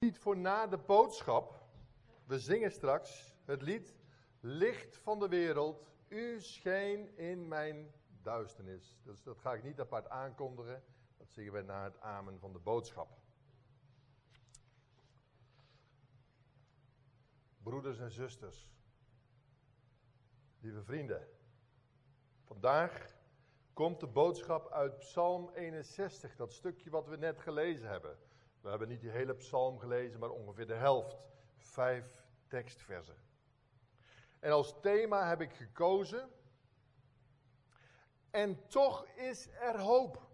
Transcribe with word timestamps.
lied 0.00 0.18
voor 0.18 0.36
na 0.36 0.66
de 0.66 0.78
boodschap. 0.78 1.66
We 2.24 2.38
zingen 2.38 2.70
straks 2.70 3.34
het 3.44 3.62
lied 3.62 3.94
Licht 4.40 4.96
van 4.96 5.18
de 5.18 5.28
wereld, 5.28 5.86
u 6.08 6.40
scheen 6.40 7.16
in 7.16 7.48
mijn 7.48 7.92
duisternis. 8.22 9.00
Dus 9.02 9.22
dat 9.22 9.38
ga 9.38 9.54
ik 9.54 9.62
niet 9.62 9.80
apart 9.80 10.08
aankondigen. 10.08 10.82
Dat 11.16 11.30
zingen 11.30 11.52
we 11.52 11.62
na 11.62 11.84
het 11.84 12.00
amen 12.00 12.38
van 12.38 12.52
de 12.52 12.58
boodschap. 12.58 13.18
Broeders 17.62 17.98
en 17.98 18.10
zusters, 18.10 18.68
lieve 20.60 20.82
vrienden, 20.82 21.28
vandaag 22.44 23.06
komt 23.72 24.00
de 24.00 24.06
boodschap 24.06 24.70
uit 24.72 24.98
Psalm 24.98 25.50
61, 25.54 26.36
dat 26.36 26.52
stukje 26.52 26.90
wat 26.90 27.06
we 27.06 27.16
net 27.16 27.40
gelezen 27.40 27.88
hebben. 27.88 28.18
We 28.60 28.68
hebben 28.68 28.88
niet 28.88 29.00
die 29.00 29.10
hele 29.10 29.34
psalm 29.34 29.78
gelezen, 29.78 30.20
maar 30.20 30.30
ongeveer 30.30 30.66
de 30.66 30.74
helft. 30.74 31.28
Vijf 31.56 32.26
tekstversen. 32.48 33.16
En 34.40 34.50
als 34.50 34.74
thema 34.80 35.28
heb 35.28 35.40
ik 35.40 35.52
gekozen. 35.52 36.30
En 38.30 38.66
toch 38.66 39.06
is 39.06 39.48
er 39.48 39.80
hoop. 39.80 40.28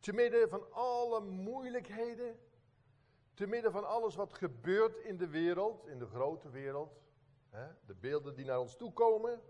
Te 0.00 0.12
midden 0.12 0.48
van 0.48 0.72
alle 0.72 1.20
moeilijkheden. 1.20 2.40
Te 3.34 3.46
midden 3.46 3.72
van 3.72 3.86
alles 3.86 4.14
wat 4.14 4.32
gebeurt 4.32 4.98
in 4.98 5.16
de 5.16 5.28
wereld, 5.28 5.86
in 5.86 5.98
de 5.98 6.06
grote 6.06 6.50
wereld. 6.50 7.00
Hè, 7.48 7.66
de 7.86 7.94
beelden 7.94 8.34
die 8.34 8.44
naar 8.44 8.60
ons 8.60 8.76
toe 8.76 8.92
komen. 8.92 9.42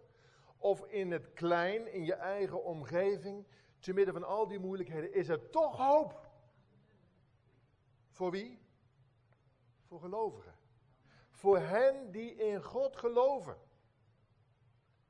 Of 0.59 0.85
in 0.87 1.11
het 1.11 1.33
klein, 1.33 1.93
in 1.93 2.05
je 2.05 2.15
eigen 2.15 2.65
omgeving. 2.65 3.47
Te 3.79 3.93
midden 3.93 4.15
van 4.15 4.25
al 4.25 4.49
die 4.49 4.59
moeilijkheden 4.59 5.13
is 5.13 5.29
er 5.29 5.51
toch 5.51 5.77
hoop. 5.77 6.30
Voor 8.21 8.31
wie? 8.31 8.59
Voor 9.87 10.01
gelovigen. 10.01 10.55
Voor 11.31 11.59
hen 11.59 12.11
die 12.11 12.35
in 12.35 12.63
God 12.63 12.97
geloven. 12.97 13.57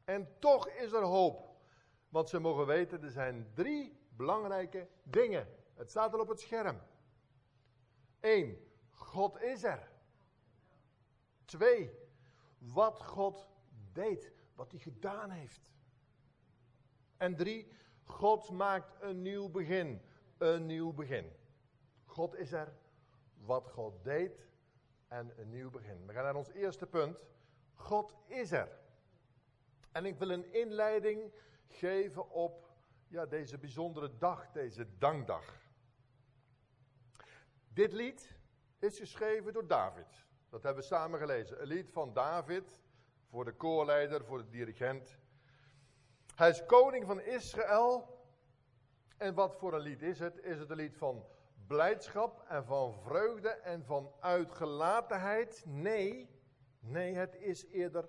En 0.04 0.38
toch 0.38 0.68
is 0.68 0.92
er 0.92 1.02
hoop. 1.02 1.56
Want 2.08 2.28
ze 2.28 2.38
mogen 2.38 2.66
weten, 2.66 3.02
er 3.02 3.10
zijn 3.10 3.50
drie 3.54 3.98
belangrijke 4.16 4.88
dingen. 5.02 5.48
Het 5.74 5.90
staat 5.90 6.14
al 6.14 6.20
op 6.20 6.28
het 6.28 6.40
scherm. 6.40 6.80
Eén, 8.20 8.66
God 8.90 9.40
is 9.40 9.62
er. 9.62 9.90
Twee, 11.44 11.90
wat 12.58 13.02
God 13.02 13.48
deed, 13.92 14.32
wat 14.54 14.70
hij 14.70 14.80
gedaan 14.80 15.30
heeft. 15.30 15.70
En 17.16 17.36
drie, 17.36 17.72
God 18.04 18.50
maakt 18.50 19.02
een 19.02 19.22
nieuw 19.22 19.48
begin. 19.48 20.02
Een 20.38 20.66
nieuw 20.66 20.92
begin. 20.92 21.32
God 22.04 22.34
is 22.34 22.52
er, 22.52 22.78
wat 23.44 23.68
God 23.68 24.04
deed 24.04 24.48
en 25.08 25.32
een 25.36 25.50
nieuw 25.50 25.70
begin. 25.70 26.06
We 26.06 26.12
gaan 26.12 26.24
naar 26.24 26.34
ons 26.34 26.52
eerste 26.52 26.86
punt. 26.86 27.18
God 27.74 28.16
is 28.26 28.52
er. 28.52 28.78
En 29.92 30.04
ik 30.04 30.18
wil 30.18 30.30
een 30.30 30.52
inleiding 30.52 31.32
geven 31.66 32.30
op 32.30 32.70
ja, 33.08 33.26
deze 33.26 33.58
bijzondere 33.58 34.18
dag, 34.18 34.50
deze 34.52 34.86
dankdag. 34.98 35.58
Dit 37.68 37.92
lied 37.92 38.36
is 38.78 38.98
geschreven 38.98 39.52
door 39.52 39.66
David. 39.66 40.26
Dat 40.48 40.62
hebben 40.62 40.82
we 40.82 40.88
samen 40.88 41.18
gelezen. 41.18 41.60
Een 41.60 41.66
lied 41.66 41.90
van 41.90 42.12
David 42.12 42.80
voor 43.28 43.44
de 43.44 43.52
koorleider, 43.52 44.24
voor 44.24 44.38
de 44.38 44.48
dirigent. 44.48 45.18
Hij 46.34 46.48
is 46.48 46.66
koning 46.66 47.06
van 47.06 47.20
Israël. 47.20 48.18
En 49.16 49.34
wat 49.34 49.56
voor 49.56 49.74
een 49.74 49.80
lied 49.80 50.02
is 50.02 50.18
het? 50.18 50.38
Is 50.38 50.58
het 50.58 50.70
een 50.70 50.76
lied 50.76 50.96
van 50.96 51.24
blijdschap 51.70 52.44
en 52.48 52.64
van 52.64 52.94
vreugde 52.94 53.48
en 53.48 53.84
van 53.84 54.12
uitgelatenheid. 54.20 55.62
Nee, 55.66 56.30
nee, 56.80 57.14
het 57.14 57.36
is 57.36 57.66
eerder 57.66 58.08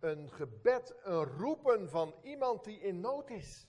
een 0.00 0.30
gebed, 0.30 0.94
een 1.02 1.24
roepen 1.24 1.90
van 1.90 2.14
iemand 2.22 2.64
die 2.64 2.80
in 2.80 3.00
nood 3.00 3.30
is. 3.30 3.66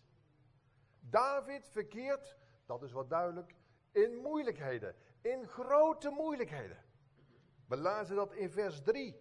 David 1.00 1.68
verkeert, 1.68 2.38
dat 2.66 2.84
is 2.84 2.92
wat 2.92 3.10
duidelijk, 3.10 3.56
in 3.92 4.16
moeilijkheden, 4.16 4.96
in 5.22 5.48
grote 5.48 6.10
moeilijkheden. 6.10 6.84
We 7.68 7.78
lazen 7.78 8.16
dat 8.16 8.34
in 8.34 8.50
vers 8.50 8.82
3. 8.82 9.16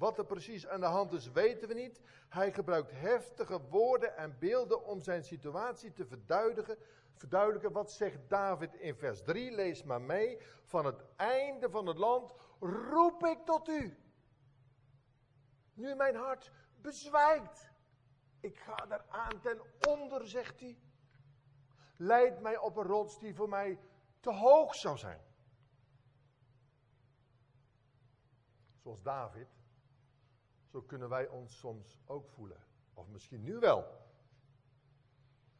Wat 0.00 0.18
er 0.18 0.24
precies 0.24 0.66
aan 0.66 0.80
de 0.80 0.86
hand 0.86 1.12
is, 1.12 1.30
weten 1.30 1.68
we 1.68 1.74
niet. 1.74 2.00
Hij 2.28 2.52
gebruikt 2.52 2.90
heftige 2.90 3.60
woorden 3.60 4.16
en 4.16 4.38
beelden 4.38 4.84
om 4.84 5.00
zijn 5.00 5.24
situatie 5.24 5.92
te 5.92 6.06
verduidelijken, 6.06 6.78
verduidelijken. 7.12 7.72
Wat 7.72 7.92
zegt 7.92 8.28
David 8.28 8.74
in 8.74 8.94
vers 8.96 9.22
3? 9.22 9.50
Lees 9.50 9.82
maar 9.82 10.00
mee. 10.00 10.38
Van 10.64 10.84
het 10.84 11.04
einde 11.16 11.70
van 11.70 11.86
het 11.86 11.98
land 11.98 12.34
roep 12.60 13.24
ik 13.24 13.44
tot 13.44 13.68
u. 13.68 13.98
Nu 15.74 15.94
mijn 15.94 16.16
hart 16.16 16.52
bezwijkt. 16.76 17.70
Ik 18.40 18.58
ga 18.58 18.84
eraan 18.84 19.40
ten 19.40 19.60
onder, 19.88 20.28
zegt 20.28 20.60
hij. 20.60 20.78
Leid 21.96 22.40
mij 22.40 22.58
op 22.58 22.76
een 22.76 22.86
rots 22.86 23.18
die 23.18 23.34
voor 23.34 23.48
mij 23.48 23.78
te 24.20 24.32
hoog 24.32 24.74
zou 24.74 24.96
zijn. 24.96 25.20
Zoals 28.82 29.02
David, 29.02 29.59
zo 30.70 30.82
kunnen 30.82 31.08
wij 31.08 31.28
ons 31.28 31.58
soms 31.58 31.98
ook 32.06 32.28
voelen. 32.28 32.64
Of 32.94 33.08
misschien 33.08 33.42
nu 33.42 33.58
wel. 33.58 33.98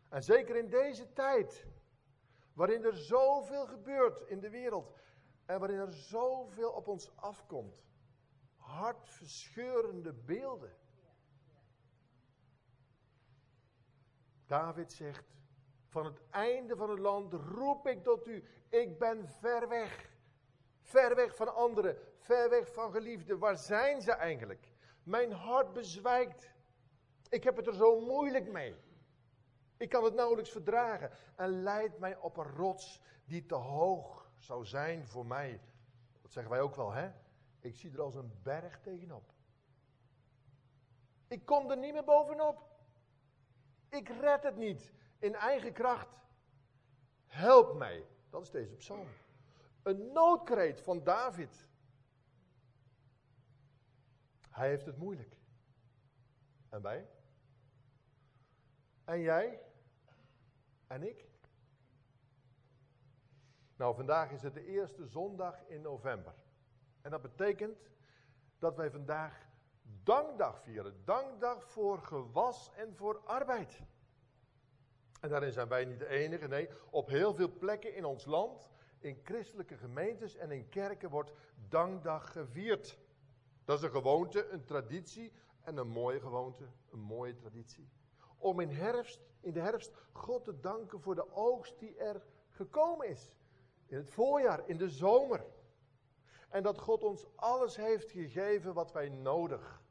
En 0.08 0.22
zeker 0.22 0.56
in 0.56 0.68
deze 0.68 1.12
tijd, 1.12 1.66
waarin 2.52 2.84
er 2.84 2.96
zoveel 2.96 3.66
gebeurt 3.66 4.20
in 4.20 4.40
de 4.40 4.50
wereld 4.50 4.92
en 5.44 5.58
waarin 5.58 5.78
er 5.78 5.92
zoveel 5.92 6.70
op 6.70 6.88
ons 6.88 7.16
afkomt. 7.16 7.82
Hartverscheurende 8.56 10.12
beelden. 10.12 10.76
David 14.46 14.92
zegt, 14.92 15.24
van 15.86 16.04
het 16.04 16.20
einde 16.30 16.76
van 16.76 16.90
het 16.90 16.98
land 16.98 17.32
roep 17.32 17.86
ik 17.86 18.02
tot 18.02 18.26
u, 18.26 18.44
ik 18.68 18.98
ben 18.98 19.28
ver 19.28 19.68
weg. 19.68 20.08
Ver 20.80 21.14
weg 21.14 21.36
van 21.36 21.54
anderen, 21.54 21.98
ver 22.16 22.50
weg 22.50 22.72
van 22.72 22.92
geliefden. 22.92 23.38
Waar 23.38 23.56
zijn 23.56 24.02
ze 24.02 24.12
eigenlijk? 24.12 24.72
Mijn 25.02 25.32
hart 25.32 25.72
bezwijkt. 25.72 26.50
Ik 27.28 27.44
heb 27.44 27.56
het 27.56 27.66
er 27.66 27.74
zo 27.74 28.00
moeilijk 28.00 28.52
mee. 28.52 28.76
Ik 29.76 29.88
kan 29.88 30.04
het 30.04 30.14
nauwelijks 30.14 30.50
verdragen. 30.50 31.10
En 31.36 31.62
leidt 31.62 31.98
mij 31.98 32.16
op 32.16 32.36
een 32.36 32.56
rots 32.56 33.00
die 33.24 33.46
te 33.46 33.54
hoog 33.54 34.30
zou 34.38 34.64
zijn 34.64 35.08
voor 35.08 35.26
mij. 35.26 35.60
Dat 36.22 36.32
zeggen 36.32 36.52
wij 36.52 36.60
ook 36.60 36.74
wel, 36.74 36.92
hè? 36.92 37.10
Ik 37.60 37.76
zie 37.76 37.92
er 37.92 38.02
als 38.02 38.14
een 38.14 38.32
berg 38.42 38.80
tegenop. 38.80 39.32
Ik 41.28 41.46
kom 41.46 41.70
er 41.70 41.76
niet 41.76 41.92
meer 41.92 42.04
bovenop. 42.04 42.68
Ik 43.88 44.08
red 44.08 44.42
het 44.42 44.56
niet 44.56 44.92
in 45.18 45.34
eigen 45.34 45.72
kracht. 45.72 46.18
Help 47.26 47.74
mij. 47.74 48.06
Dat 48.30 48.42
is 48.42 48.50
deze 48.50 48.74
psalm. 48.74 49.08
Een 49.82 50.12
noodkreet 50.12 50.80
van 50.80 51.04
David. 51.04 51.68
Hij 54.50 54.68
heeft 54.68 54.86
het 54.86 54.96
moeilijk. 54.96 55.36
En 56.68 56.82
wij? 56.82 57.08
En 59.04 59.20
jij? 59.20 59.60
En 60.86 61.02
ik? 61.02 61.28
Nou, 63.76 63.94
vandaag 63.94 64.30
is 64.30 64.42
het 64.42 64.54
de 64.54 64.66
eerste 64.66 65.06
zondag 65.06 65.66
in 65.66 65.80
november. 65.80 66.34
En 67.02 67.10
dat 67.10 67.22
betekent 67.22 67.90
dat 68.58 68.76
wij 68.76 68.90
vandaag 68.90 69.46
dankdag 70.02 70.62
vieren. 70.62 71.04
Dankdag 71.04 71.70
voor 71.70 71.98
gewas 71.98 72.70
en 72.74 72.96
voor 72.96 73.20
arbeid. 73.24 73.80
En 75.20 75.28
daarin 75.28 75.52
zijn 75.52 75.68
wij 75.68 75.84
niet 75.84 75.98
de 75.98 76.08
enige. 76.08 76.48
Nee, 76.48 76.68
op 76.90 77.08
heel 77.08 77.34
veel 77.34 77.58
plekken 77.58 77.94
in 77.94 78.04
ons 78.04 78.24
land, 78.24 78.70
in 78.98 79.20
christelijke 79.24 79.76
gemeentes 79.76 80.36
en 80.36 80.50
in 80.50 80.68
kerken 80.68 81.10
wordt 81.10 81.32
dankdag 81.68 82.32
gevierd. 82.32 82.98
Dat 83.70 83.78
is 83.78 83.84
een 83.84 83.90
gewoonte, 83.90 84.48
een 84.48 84.64
traditie 84.64 85.32
en 85.60 85.76
een 85.76 85.88
mooie 85.88 86.20
gewoonte, 86.20 86.64
een 86.90 86.98
mooie 86.98 87.34
traditie. 87.34 87.88
Om 88.38 88.60
in, 88.60 88.70
herfst, 88.70 89.20
in 89.40 89.52
de 89.52 89.60
herfst 89.60 89.92
God 90.12 90.44
te 90.44 90.60
danken 90.60 91.00
voor 91.00 91.14
de 91.14 91.32
oogst 91.32 91.78
die 91.78 91.96
er 91.96 92.22
gekomen 92.48 93.08
is. 93.08 93.34
In 93.86 93.96
het 93.96 94.10
voorjaar, 94.10 94.68
in 94.68 94.76
de 94.76 94.88
zomer. 94.88 95.44
En 96.48 96.62
dat 96.62 96.78
God 96.78 97.02
ons 97.02 97.26
alles 97.36 97.76
heeft 97.76 98.10
gegeven 98.10 98.74
wat 98.74 98.92
wij 98.92 99.08
nodig 99.08 99.82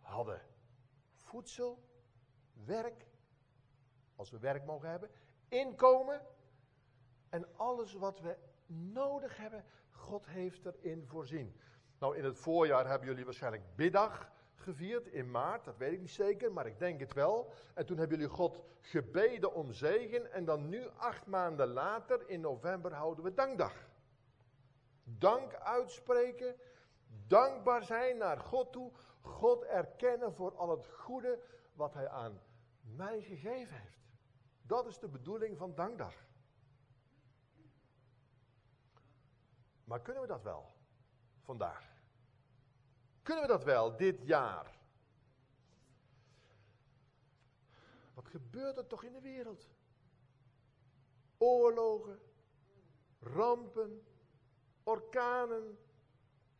hadden. 0.00 0.42
Voedsel, 1.14 1.82
werk, 2.64 3.06
als 4.16 4.30
we 4.30 4.38
werk 4.38 4.64
mogen 4.64 4.88
hebben, 4.88 5.10
inkomen 5.48 6.26
en 7.28 7.56
alles 7.56 7.92
wat 7.92 8.20
we 8.20 8.36
nodig 8.92 9.36
hebben, 9.36 9.64
God 9.90 10.26
heeft 10.26 10.66
erin 10.66 11.06
voorzien. 11.06 11.56
Nou, 12.02 12.16
in 12.16 12.24
het 12.24 12.38
voorjaar 12.38 12.88
hebben 12.88 13.08
jullie 13.08 13.24
waarschijnlijk 13.24 13.76
biddag 13.76 14.30
gevierd 14.54 15.06
in 15.06 15.30
maart, 15.30 15.64
dat 15.64 15.76
weet 15.76 15.92
ik 15.92 16.00
niet 16.00 16.10
zeker, 16.10 16.52
maar 16.52 16.66
ik 16.66 16.78
denk 16.78 17.00
het 17.00 17.12
wel. 17.12 17.52
En 17.74 17.86
toen 17.86 17.98
hebben 17.98 18.18
jullie 18.18 18.32
God 18.32 18.60
gebeden 18.80 19.54
om 19.54 19.72
zegen 19.72 20.32
en 20.32 20.44
dan 20.44 20.68
nu 20.68 20.88
acht 20.96 21.26
maanden 21.26 21.68
later 21.68 22.28
in 22.28 22.40
november 22.40 22.92
houden 22.92 23.24
we 23.24 23.34
dankdag. 23.34 23.72
dank 25.04 25.54
uitspreken, 25.54 26.56
dankbaar 27.26 27.82
zijn 27.82 28.16
naar 28.16 28.38
God 28.38 28.72
toe, 28.72 28.92
God 29.20 29.64
erkennen 29.64 30.34
voor 30.34 30.56
al 30.56 30.70
het 30.70 30.86
goede 30.86 31.38
wat 31.72 31.94
Hij 31.94 32.08
aan 32.08 32.40
mij 32.80 33.20
gegeven 33.20 33.76
heeft. 33.76 34.02
Dat 34.62 34.86
is 34.86 34.98
de 34.98 35.08
bedoeling 35.08 35.58
van 35.58 35.74
dankdag. 35.74 36.14
Maar 39.84 40.00
kunnen 40.00 40.22
we 40.22 40.28
dat 40.28 40.42
wel 40.42 40.72
vandaag? 41.40 41.91
Kunnen 43.22 43.42
we 43.42 43.48
dat 43.48 43.64
wel 43.64 43.96
dit 43.96 44.22
jaar? 44.22 44.78
Wat 48.14 48.28
gebeurt 48.28 48.76
er 48.76 48.86
toch 48.86 49.04
in 49.04 49.12
de 49.12 49.20
wereld? 49.20 49.68
Oorlogen, 51.38 52.20
rampen, 53.18 54.06
orkanen, 54.82 55.78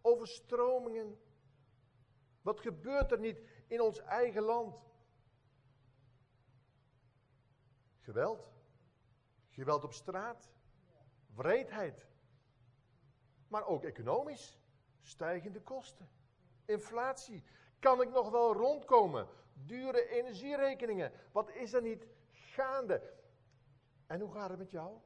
overstromingen. 0.00 1.20
Wat 2.42 2.60
gebeurt 2.60 3.12
er 3.12 3.18
niet 3.18 3.40
in 3.66 3.80
ons 3.80 3.98
eigen 3.98 4.42
land? 4.42 4.80
Geweld. 8.00 8.52
Geweld 9.48 9.84
op 9.84 9.92
straat. 9.92 10.50
Wreedheid. 11.34 12.06
Maar 13.48 13.66
ook 13.66 13.84
economisch. 13.84 14.58
Stijgende 15.00 15.60
kosten. 15.60 16.08
Inflatie. 16.64 17.44
Kan 17.78 18.00
ik 18.00 18.10
nog 18.10 18.30
wel 18.30 18.52
rondkomen? 18.52 19.28
Dure 19.52 20.08
energierekeningen. 20.08 21.12
Wat 21.32 21.50
is 21.50 21.72
er 21.72 21.82
niet 21.82 22.06
gaande? 22.30 23.14
En 24.06 24.20
hoe 24.20 24.32
gaat 24.32 24.50
het 24.50 24.58
met 24.58 24.70
jou? 24.70 24.98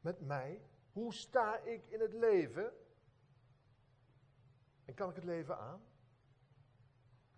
Met 0.00 0.20
mij? 0.20 0.62
Hoe 0.92 1.14
sta 1.14 1.58
ik 1.58 1.86
in 1.86 2.00
het 2.00 2.12
leven? 2.12 2.72
En 4.84 4.94
kan 4.94 5.08
ik 5.08 5.14
het 5.14 5.24
leven 5.24 5.58
aan? 5.58 5.84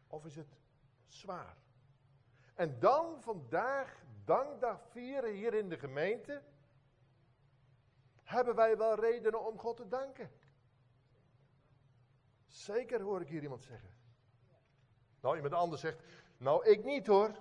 Of 0.06 0.25
is 0.25 0.37
het 0.37 0.56
zwaar? 1.06 1.56
En 2.55 2.81
dan 2.81 3.20
vandaag, 3.20 4.02
dankdag 4.25 4.81
vieren 4.90 5.32
hier 5.32 5.55
in 5.55 5.69
de 5.69 5.78
gemeente, 5.78 6.43
hebben 8.22 8.55
wij 8.55 8.76
wel 8.76 8.94
redenen 8.94 9.46
om 9.46 9.58
God 9.58 9.76
te 9.76 9.88
danken. 9.88 10.31
Zeker 12.54 13.00
hoor 13.00 13.20
ik 13.20 13.28
hier 13.28 13.42
iemand 13.42 13.62
zeggen. 13.62 13.90
Nou, 15.20 15.36
iemand 15.36 15.54
anders 15.54 15.80
zegt, 15.80 16.02
nou 16.36 16.68
ik 16.68 16.84
niet 16.84 17.06
hoor. 17.06 17.34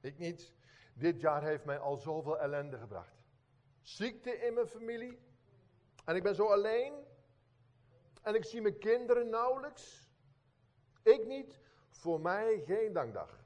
Ik 0.00 0.18
niet. 0.18 0.52
Dit 0.94 1.20
jaar 1.20 1.42
heeft 1.42 1.64
mij 1.64 1.78
al 1.78 1.96
zoveel 1.96 2.38
ellende 2.38 2.78
gebracht. 2.78 3.24
Ziekte 3.80 4.30
in 4.30 4.54
mijn 4.54 4.66
familie. 4.66 5.18
En 6.04 6.16
ik 6.16 6.22
ben 6.22 6.34
zo 6.34 6.46
alleen. 6.46 6.92
En 8.22 8.34
ik 8.34 8.44
zie 8.44 8.60
mijn 8.60 8.78
kinderen 8.78 9.28
nauwelijks. 9.28 10.10
Ik 11.02 11.26
niet. 11.26 11.60
Voor 11.90 12.20
mij 12.20 12.62
geen 12.66 12.92
dankdag. 12.92 13.44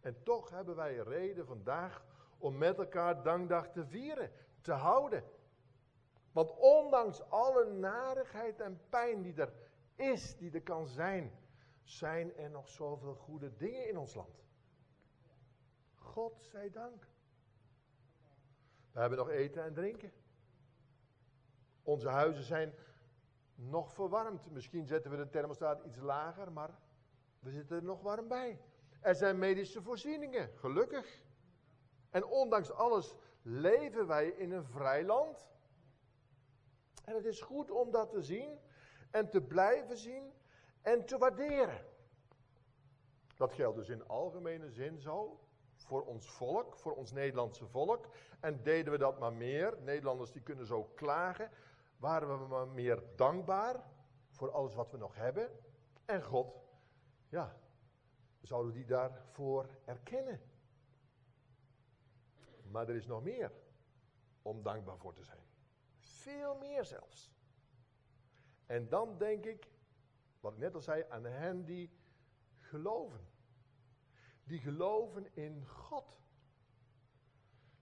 En 0.00 0.22
toch 0.22 0.50
hebben 0.50 0.76
wij 0.76 0.96
reden 0.96 1.46
vandaag 1.46 2.04
om 2.38 2.58
met 2.58 2.78
elkaar 2.78 3.22
dankdag 3.22 3.70
te 3.70 3.86
vieren, 3.86 4.32
te 4.60 4.72
houden. 4.72 5.24
Want 6.32 6.56
ondanks 6.56 7.22
alle 7.28 7.64
narigheid 7.64 8.60
en 8.60 8.80
pijn 8.88 9.22
die 9.22 9.34
er 9.34 9.52
is, 9.94 10.36
die 10.36 10.50
er 10.50 10.62
kan 10.62 10.86
zijn, 10.86 11.32
zijn 11.82 12.36
er 12.36 12.50
nog 12.50 12.68
zoveel 12.68 13.14
goede 13.14 13.56
dingen 13.56 13.88
in 13.88 13.98
ons 13.98 14.14
land. 14.14 14.44
God 15.94 16.42
zij 16.42 16.70
dank. 16.70 17.06
We 18.92 19.00
hebben 19.00 19.18
nog 19.18 19.28
eten 19.28 19.62
en 19.62 19.74
drinken. 19.74 20.12
Onze 21.82 22.08
huizen 22.08 22.44
zijn 22.44 22.74
nog 23.54 23.92
verwarmd. 23.92 24.50
Misschien 24.50 24.86
zetten 24.86 25.10
we 25.10 25.16
de 25.16 25.28
thermostaat 25.28 25.84
iets 25.84 25.98
lager, 25.98 26.52
maar 26.52 26.78
we 27.38 27.50
zitten 27.50 27.76
er 27.76 27.82
nog 27.82 28.02
warm 28.02 28.28
bij. 28.28 28.60
Er 29.00 29.14
zijn 29.14 29.38
medische 29.38 29.82
voorzieningen, 29.82 30.50
gelukkig. 30.54 31.22
En 32.10 32.24
ondanks 32.24 32.70
alles 32.70 33.16
leven 33.42 34.06
wij 34.06 34.28
in 34.28 34.52
een 34.52 34.64
vrij 34.64 35.04
land. 35.04 35.51
En 37.04 37.14
het 37.14 37.24
is 37.24 37.40
goed 37.40 37.70
om 37.70 37.90
dat 37.90 38.10
te 38.10 38.22
zien 38.22 38.58
en 39.10 39.30
te 39.30 39.40
blijven 39.40 39.96
zien 39.96 40.32
en 40.82 41.04
te 41.04 41.18
waarderen. 41.18 41.86
Dat 43.36 43.52
geldt 43.52 43.76
dus 43.76 43.88
in 43.88 44.08
algemene 44.08 44.70
zin 44.70 45.00
zo 45.00 45.40
voor 45.76 46.06
ons 46.06 46.30
volk, 46.30 46.76
voor 46.76 46.94
ons 46.94 47.12
Nederlandse 47.12 47.66
volk. 47.66 48.06
En 48.40 48.62
deden 48.62 48.92
we 48.92 48.98
dat 48.98 49.18
maar 49.18 49.32
meer, 49.32 49.76
Nederlanders 49.80 50.32
die 50.32 50.42
kunnen 50.42 50.66
zo 50.66 50.84
klagen, 50.84 51.50
waren 51.96 52.40
we 52.40 52.46
maar 52.46 52.68
meer 52.68 53.02
dankbaar 53.16 53.90
voor 54.28 54.50
alles 54.50 54.74
wat 54.74 54.90
we 54.90 54.96
nog 54.96 55.14
hebben. 55.14 55.50
En 56.04 56.22
God, 56.22 56.62
ja, 57.28 57.56
zouden 58.40 58.72
die 58.72 58.84
daarvoor 58.84 59.68
erkennen. 59.84 60.40
Maar 62.70 62.88
er 62.88 62.94
is 62.94 63.06
nog 63.06 63.22
meer 63.22 63.52
om 64.42 64.62
dankbaar 64.62 64.98
voor 64.98 65.14
te 65.14 65.24
zijn. 65.24 65.40
Veel 66.02 66.54
meer 66.54 66.84
zelfs. 66.84 67.32
En 68.66 68.88
dan 68.88 69.18
denk 69.18 69.44
ik, 69.44 69.70
wat 70.40 70.52
ik 70.52 70.58
net 70.58 70.74
al 70.74 70.80
zei, 70.80 71.04
aan 71.08 71.24
hen 71.24 71.64
die 71.64 71.90
geloven. 72.58 73.28
Die 74.44 74.58
geloven 74.60 75.34
in 75.34 75.66
God. 75.66 76.20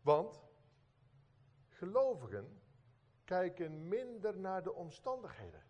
Want 0.02 0.42
gelovigen 1.68 2.60
kijken 3.24 3.88
minder 3.88 4.38
naar 4.38 4.62
de 4.62 4.72
omstandigheden. 4.72 5.62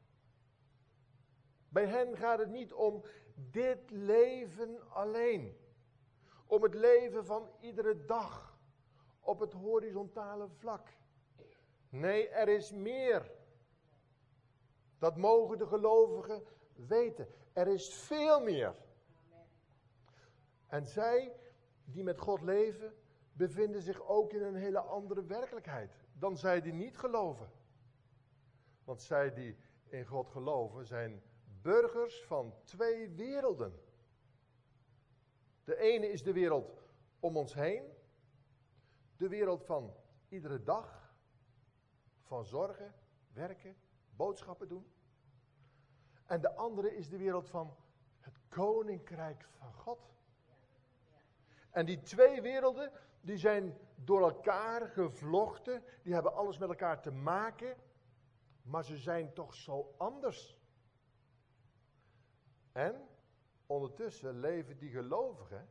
Bij 1.69 1.87
hen 1.87 2.17
gaat 2.17 2.39
het 2.39 2.51
niet 2.51 2.73
om 2.73 3.05
dit 3.35 3.91
leven 3.91 4.91
alleen. 4.91 5.57
Om 6.47 6.63
het 6.63 6.75
leven 6.75 7.25
van 7.25 7.51
iedere 7.61 8.05
dag 8.05 8.59
op 9.21 9.41
het 9.41 9.53
horizontale 9.53 10.49
vlak. 10.49 10.89
Nee, 11.91 12.29
er 12.29 12.49
is 12.49 12.73
meer. 12.73 13.31
Dat 14.99 15.17
mogen 15.17 15.59
de 15.59 15.67
gelovigen 15.67 16.43
weten. 16.75 17.29
Er 17.53 17.69
is 17.69 17.95
veel 17.95 18.41
meer. 18.41 18.75
En 20.67 20.87
zij 20.87 21.37
die 21.85 22.05
met 22.05 22.21
God 22.21 22.41
leven, 22.41 22.95
bevinden 23.33 23.83
zich 23.83 24.07
ook 24.07 24.33
in 24.33 24.43
een 24.43 24.55
hele 24.55 24.81
andere 24.81 25.25
werkelijkheid 25.25 25.93
dan 26.13 26.37
zij 26.37 26.61
die 26.61 26.73
niet 26.73 26.99
geloven. 26.99 27.51
Want 28.85 29.03
zij 29.03 29.35
die 29.35 29.57
in 29.89 30.05
God 30.05 30.29
geloven 30.29 30.87
zijn 30.87 31.23
burgers 31.63 32.25
van 32.25 32.55
twee 32.65 33.09
werelden. 33.09 33.81
De 35.65 35.77
ene 35.77 36.09
is 36.09 36.23
de 36.23 36.33
wereld 36.33 36.89
om 37.21 37.37
ons 37.37 37.55
heen, 37.55 37.85
de 39.17 39.29
wereld 39.29 39.65
van 39.65 39.95
iedere 40.29 40.63
dag, 40.63 41.10
van 42.31 42.45
zorgen, 42.45 42.95
werken, 43.33 43.77
boodschappen 44.17 44.69
doen. 44.69 44.93
En 46.27 46.41
de 46.41 46.55
andere 46.55 46.97
is 46.97 47.09
de 47.09 47.17
wereld 47.17 47.49
van 47.49 47.77
het 48.21 48.39
koninkrijk 48.49 49.49
van 49.59 49.73
God. 49.73 49.99
En 51.71 51.87
die 51.87 52.01
twee 52.01 52.43
werelden, 52.43 52.93
die 53.21 53.37
zijn 53.37 53.79
door 53.95 54.21
elkaar 54.21 54.89
gevlochten, 54.89 55.85
die 56.03 56.13
hebben 56.13 56.35
alles 56.35 56.59
met 56.59 56.69
elkaar 56.69 57.03
te 57.03 57.11
maken, 57.11 57.77
maar 58.63 58.85
ze 58.85 58.97
zijn 58.97 59.33
toch 59.33 59.55
zo 59.55 59.95
anders. 59.97 60.59
En 62.73 63.09
ondertussen 63.67 64.41
leven 64.41 64.79
die 64.79 64.91
gelovigen, 64.91 65.69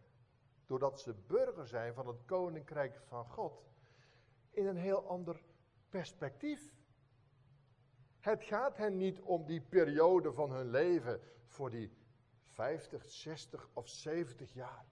doordat 0.66 1.00
ze 1.00 1.14
burger 1.14 1.68
zijn 1.68 1.94
van 1.94 2.08
het 2.08 2.26
koninkrijk 2.26 3.02
van 3.08 3.26
God, 3.26 3.64
in 4.50 4.68
een 4.68 4.78
heel 4.78 5.08
ander 5.08 5.42
perspectief. 5.90 6.74
Het 8.20 8.44
gaat 8.44 8.78
hen 8.78 8.98
niet 8.98 9.22
om 9.22 9.46
die 9.46 9.62
periode 9.62 10.34
van 10.34 10.52
hun 10.52 10.70
leven 10.70 11.22
voor 11.46 11.70
die 11.70 11.92
50, 12.44 13.06
60 13.06 13.70
of 13.74 13.88
70 13.88 14.54
jaar. 14.54 14.86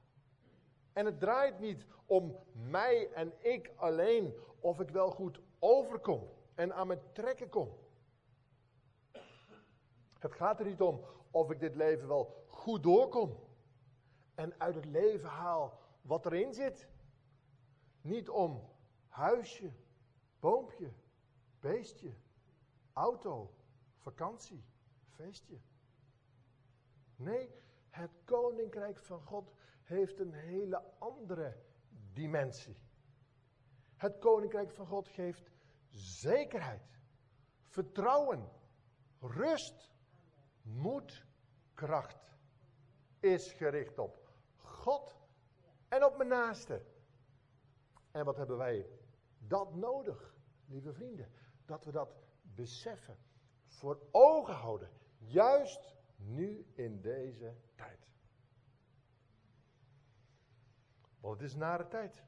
En 0.94 1.06
het 1.06 1.20
draait 1.20 1.60
niet 1.60 1.86
om 2.06 2.40
mij 2.52 3.12
en 3.12 3.34
ik 3.40 3.72
alleen 3.76 4.34
of 4.60 4.80
ik 4.80 4.90
wel 4.90 5.12
goed 5.12 5.42
overkom 5.60 6.30
en 6.56 6.74
aan 6.74 6.88
mijn 6.88 7.02
trekken 7.12 7.50
kom. 7.50 7.78
Het 10.20 10.34
gaat 10.34 10.60
er 10.60 10.66
niet 10.66 10.82
om 10.82 11.06
of 11.32 11.52
ik 11.52 11.60
dit 11.60 11.76
leven 11.76 12.08
wel 12.08 12.46
goed 12.48 12.84
doorkom. 12.84 13.40
En 14.36 14.60
uit 14.60 14.76
het 14.76 14.86
leven 14.86 15.30
haal 15.30 15.80
wat 16.02 16.26
erin 16.26 16.54
zit. 16.54 16.88
Niet 18.02 18.30
om 18.30 18.70
huisje, 19.08 19.72
boompje, 20.40 20.94
beestje, 21.60 22.14
auto, 22.94 23.54
vakantie, 23.96 24.64
feestje. 25.16 25.60
Nee, 27.16 27.50
het 27.90 28.12
koninkrijk 28.26 29.00
van 29.00 29.22
God 29.22 29.52
heeft 29.84 30.20
een 30.20 30.34
hele 30.34 30.84
andere 31.00 31.58
dimensie. 32.14 32.78
Het 33.96 34.18
koninkrijk 34.20 34.72
van 34.72 34.86
God 34.86 35.08
geeft 35.08 35.52
zekerheid, 35.92 37.00
vertrouwen, 37.62 38.50
rust, 39.20 39.92
moed, 40.62 41.26
kracht 41.74 42.36
is 43.20 43.54
gericht 43.54 44.00
op 44.00 44.30
God 44.56 45.18
en 45.88 46.04
op 46.04 46.18
mijn 46.18 46.30
naaste. 46.30 46.86
En 48.12 48.26
wat 48.26 48.38
hebben 48.38 48.58
wij 48.58 48.97
dat 49.48 49.76
nodig, 49.76 50.36
lieve 50.66 50.94
vrienden? 50.94 51.32
Dat 51.66 51.86
we 51.86 51.92
dat 51.92 52.16
beseffen, 52.42 53.18
voor 53.66 54.00
ogen 54.12 54.54
houden, 54.54 54.90
juist 55.18 55.96
nu 56.16 56.66
in 56.74 57.02
deze 57.02 57.56
tijd. 57.76 58.08
Want 61.20 61.40
het 61.40 61.48
is 61.48 61.54
een 61.54 61.60
nare 61.60 61.88
tijd. 61.88 62.24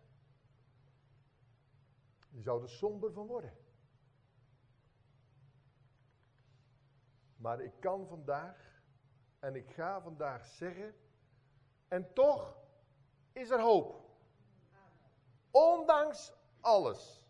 Je 2.30 2.42
zou 2.42 2.62
er 2.62 2.70
somber 2.70 3.12
van 3.12 3.28
worden. 3.28 3.58
Maar 7.36 7.62
ik 7.62 7.80
kan 7.80 8.08
vandaag 8.08 8.82
en 9.40 9.56
ik 9.56 9.70
ga 9.72 10.02
vandaag 10.02 10.46
zeggen, 10.46 10.96
en 11.88 12.14
toch 12.14 12.58
is 13.32 13.50
er 13.50 13.62
hoop. 13.62 14.08
Ondanks 15.52 16.34
alles. 16.62 17.28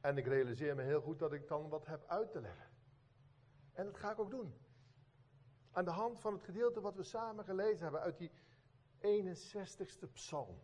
En 0.00 0.18
ik 0.18 0.26
realiseer 0.26 0.74
me 0.74 0.82
heel 0.82 1.00
goed 1.00 1.18
dat 1.18 1.32
ik 1.32 1.48
dan 1.48 1.68
wat 1.68 1.86
heb 1.86 2.04
uit 2.06 2.30
te 2.30 2.40
leggen. 2.40 2.68
En 3.72 3.84
dat 3.84 3.96
ga 3.96 4.10
ik 4.10 4.18
ook 4.18 4.30
doen. 4.30 4.54
Aan 5.70 5.84
de 5.84 5.90
hand 5.90 6.20
van 6.20 6.32
het 6.32 6.42
gedeelte 6.42 6.80
wat 6.80 6.94
we 6.94 7.02
samen 7.02 7.44
gelezen 7.44 7.82
hebben 7.82 8.00
uit 8.00 8.18
die 8.18 8.30
61ste 9.00 10.12
psalm. 10.12 10.62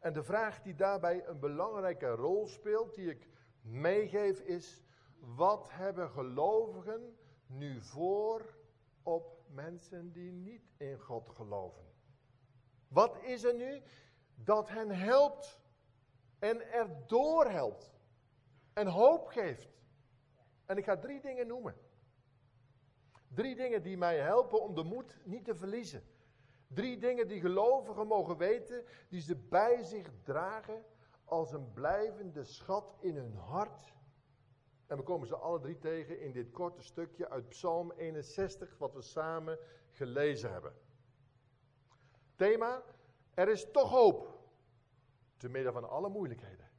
En 0.00 0.12
de 0.12 0.22
vraag 0.22 0.62
die 0.62 0.74
daarbij 0.74 1.26
een 1.26 1.38
belangrijke 1.38 2.08
rol 2.08 2.46
speelt, 2.46 2.94
die 2.94 3.10
ik 3.10 3.28
meegeef, 3.60 4.40
is: 4.40 4.82
wat 5.18 5.68
hebben 5.70 6.10
gelovigen 6.10 7.18
nu 7.46 7.80
voor 7.80 8.54
op 9.02 9.42
mensen 9.48 10.12
die 10.12 10.32
niet 10.32 10.70
in 10.76 10.98
God 10.98 11.28
geloven? 11.28 11.84
Wat 12.88 13.22
is 13.22 13.44
er 13.44 13.54
nu 13.54 13.82
dat 14.34 14.68
hen 14.68 14.90
helpt 14.90 15.60
en 16.40 16.72
erdoor 16.72 17.50
helpt 17.50 17.92
en 18.72 18.86
hoop 18.86 19.26
geeft? 19.26 19.78
En 20.66 20.76
ik 20.76 20.84
ga 20.84 20.96
drie 20.96 21.20
dingen 21.20 21.46
noemen. 21.46 21.74
Drie 23.28 23.56
dingen 23.56 23.82
die 23.82 23.96
mij 23.96 24.18
helpen 24.18 24.62
om 24.62 24.74
de 24.74 24.82
moed 24.82 25.18
niet 25.24 25.44
te 25.44 25.54
verliezen. 25.54 26.02
Drie 26.66 26.98
dingen 26.98 27.28
die 27.28 27.40
gelovigen 27.40 28.06
mogen 28.06 28.36
weten, 28.36 28.84
die 29.08 29.20
ze 29.20 29.36
bij 29.36 29.82
zich 29.82 30.10
dragen 30.22 30.84
als 31.24 31.52
een 31.52 31.72
blijvende 31.72 32.44
schat 32.44 32.96
in 33.00 33.16
hun 33.16 33.34
hart. 33.34 33.94
En 34.86 34.96
we 34.96 35.02
komen 35.02 35.26
ze 35.26 35.36
alle 35.36 35.60
drie 35.60 35.78
tegen 35.78 36.20
in 36.20 36.32
dit 36.32 36.50
korte 36.50 36.82
stukje 36.82 37.28
uit 37.28 37.48
Psalm 37.48 37.92
61, 37.92 38.78
wat 38.78 38.94
we 38.94 39.02
samen 39.02 39.58
gelezen 39.90 40.52
hebben. 40.52 40.72
Thema, 42.36 42.82
er 43.34 43.48
is 43.48 43.70
toch 43.70 43.90
hoop, 43.90 44.39
te 45.40 45.48
midden 45.48 45.72
van 45.72 45.88
alle 45.88 46.08
moeilijkheden. 46.08 46.70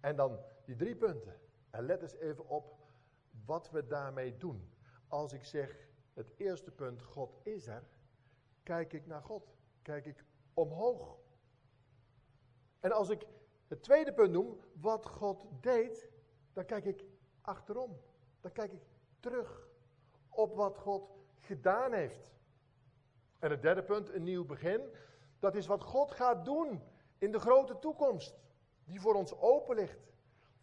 En 0.00 0.16
dan 0.16 0.38
die 0.64 0.76
drie 0.76 0.96
punten. 0.96 1.40
En 1.70 1.84
let 1.84 2.02
eens 2.02 2.16
even 2.16 2.48
op 2.48 2.78
wat 3.44 3.70
we 3.70 3.86
daarmee 3.86 4.36
doen. 4.36 4.72
Als 5.08 5.32
ik 5.32 5.44
zeg, 5.44 5.88
het 6.14 6.32
eerste 6.36 6.70
punt, 6.70 7.02
God 7.02 7.38
is 7.42 7.66
er, 7.66 7.88
kijk 8.62 8.92
ik 8.92 9.06
naar 9.06 9.22
God. 9.22 9.54
Kijk 9.82 10.06
ik 10.06 10.24
omhoog. 10.54 11.18
En 12.80 12.92
als 12.92 13.08
ik 13.08 13.26
het 13.68 13.82
tweede 13.82 14.12
punt 14.12 14.32
noem, 14.32 14.60
wat 14.80 15.06
God 15.06 15.46
deed, 15.60 16.10
dan 16.52 16.64
kijk 16.64 16.84
ik 16.84 17.04
achterom. 17.40 18.00
Dan 18.40 18.52
kijk 18.52 18.72
ik 18.72 18.82
terug 19.20 19.68
op 20.28 20.54
wat 20.54 20.78
God 20.78 21.10
gedaan 21.38 21.92
heeft. 21.92 22.32
En 23.38 23.50
het 23.50 23.62
derde 23.62 23.82
punt, 23.82 24.14
een 24.14 24.22
nieuw 24.22 24.44
begin, 24.44 24.94
dat 25.38 25.54
is 25.54 25.66
wat 25.66 25.82
God 25.82 26.10
gaat 26.10 26.44
doen 26.44 26.82
in 27.20 27.32
de 27.32 27.38
grote 27.38 27.78
toekomst, 27.78 28.38
die 28.84 29.00
voor 29.00 29.14
ons 29.14 29.38
open 29.38 29.76
ligt. 29.76 30.12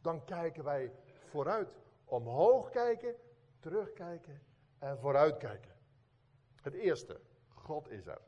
Dan 0.01 0.23
kijken 0.23 0.63
wij 0.63 0.91
vooruit. 1.25 1.77
Omhoog 2.05 2.69
kijken, 2.69 3.15
terugkijken 3.59 4.41
en 4.79 4.99
vooruitkijken. 4.99 5.71
Het 6.61 6.73
eerste, 6.73 7.21
God 7.53 7.89
is 7.89 8.05
er. 8.05 8.21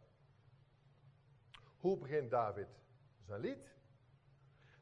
Hoe 1.77 1.97
begint 1.97 2.31
David 2.31 2.67
zijn 3.25 3.39
lied? 3.39 3.75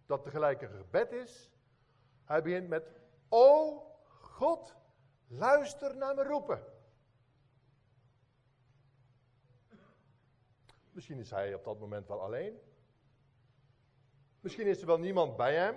Dat 0.06 0.24
tegelijk 0.24 0.62
een 0.62 0.70
gebed 0.70 1.12
is. 1.12 1.52
Hij 2.24 2.42
begint 2.42 2.68
met, 2.68 2.92
O 3.30 3.82
God, 4.08 4.76
luister 5.28 5.98
naar 5.98 6.16
me 6.16 6.24
roepen. 6.24 6.64
Misschien 10.92 11.20
is 11.20 11.32
hij 11.32 11.54
op 11.54 11.64
dat 11.64 11.80
moment 11.80 12.08
wel 12.08 12.22
alleen. 12.22 12.60
Misschien 14.48 14.68
is 14.68 14.82
er 14.82 14.88
wel 14.88 15.00
niemand 15.00 15.36
bij 15.36 15.56
hem. 15.56 15.76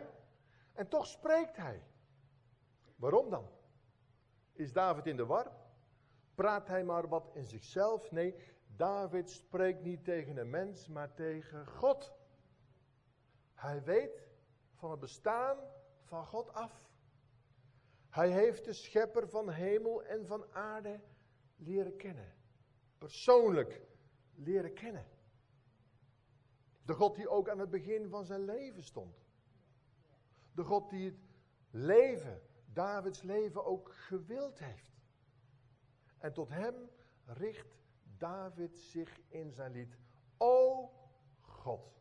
En 0.72 0.88
toch 0.88 1.06
spreekt 1.06 1.56
hij. 1.56 1.82
Waarom 2.96 3.30
dan? 3.30 3.48
Is 4.52 4.72
David 4.72 5.06
in 5.06 5.16
de 5.16 5.26
war? 5.26 5.52
Praat 6.34 6.68
hij 6.68 6.84
maar 6.84 7.08
wat 7.08 7.30
in 7.34 7.44
zichzelf? 7.44 8.10
Nee, 8.10 8.34
David 8.66 9.30
spreekt 9.30 9.82
niet 9.82 10.04
tegen 10.04 10.36
een 10.36 10.50
mens, 10.50 10.88
maar 10.88 11.14
tegen 11.14 11.66
God. 11.66 12.12
Hij 13.54 13.82
weet 13.82 14.28
van 14.74 14.90
het 14.90 15.00
bestaan 15.00 15.58
van 16.04 16.26
God 16.26 16.52
af. 16.52 16.88
Hij 18.10 18.30
heeft 18.30 18.64
de 18.64 18.72
schepper 18.72 19.28
van 19.28 19.50
hemel 19.50 20.04
en 20.04 20.26
van 20.26 20.52
aarde 20.52 21.00
leren 21.56 21.96
kennen. 21.96 22.34
Persoonlijk 22.98 23.80
leren 24.34 24.74
kennen. 24.74 25.06
De 26.84 26.94
God 26.94 27.14
die 27.14 27.28
ook 27.28 27.48
aan 27.48 27.58
het 27.58 27.70
begin 27.70 28.08
van 28.08 28.24
zijn 28.24 28.44
leven 28.44 28.82
stond. 28.82 29.24
De 30.52 30.64
God 30.64 30.90
die 30.90 31.10
het 31.10 31.20
leven, 31.70 32.42
Davids 32.72 33.22
leven, 33.22 33.64
ook 33.64 33.94
gewild 33.94 34.58
heeft. 34.58 34.90
En 36.18 36.32
tot 36.32 36.48
hem 36.48 36.74
richt 37.24 37.78
David 38.18 38.78
zich 38.78 39.20
in 39.28 39.52
zijn 39.52 39.72
lied. 39.72 39.98
O 40.36 40.90
God. 41.40 42.00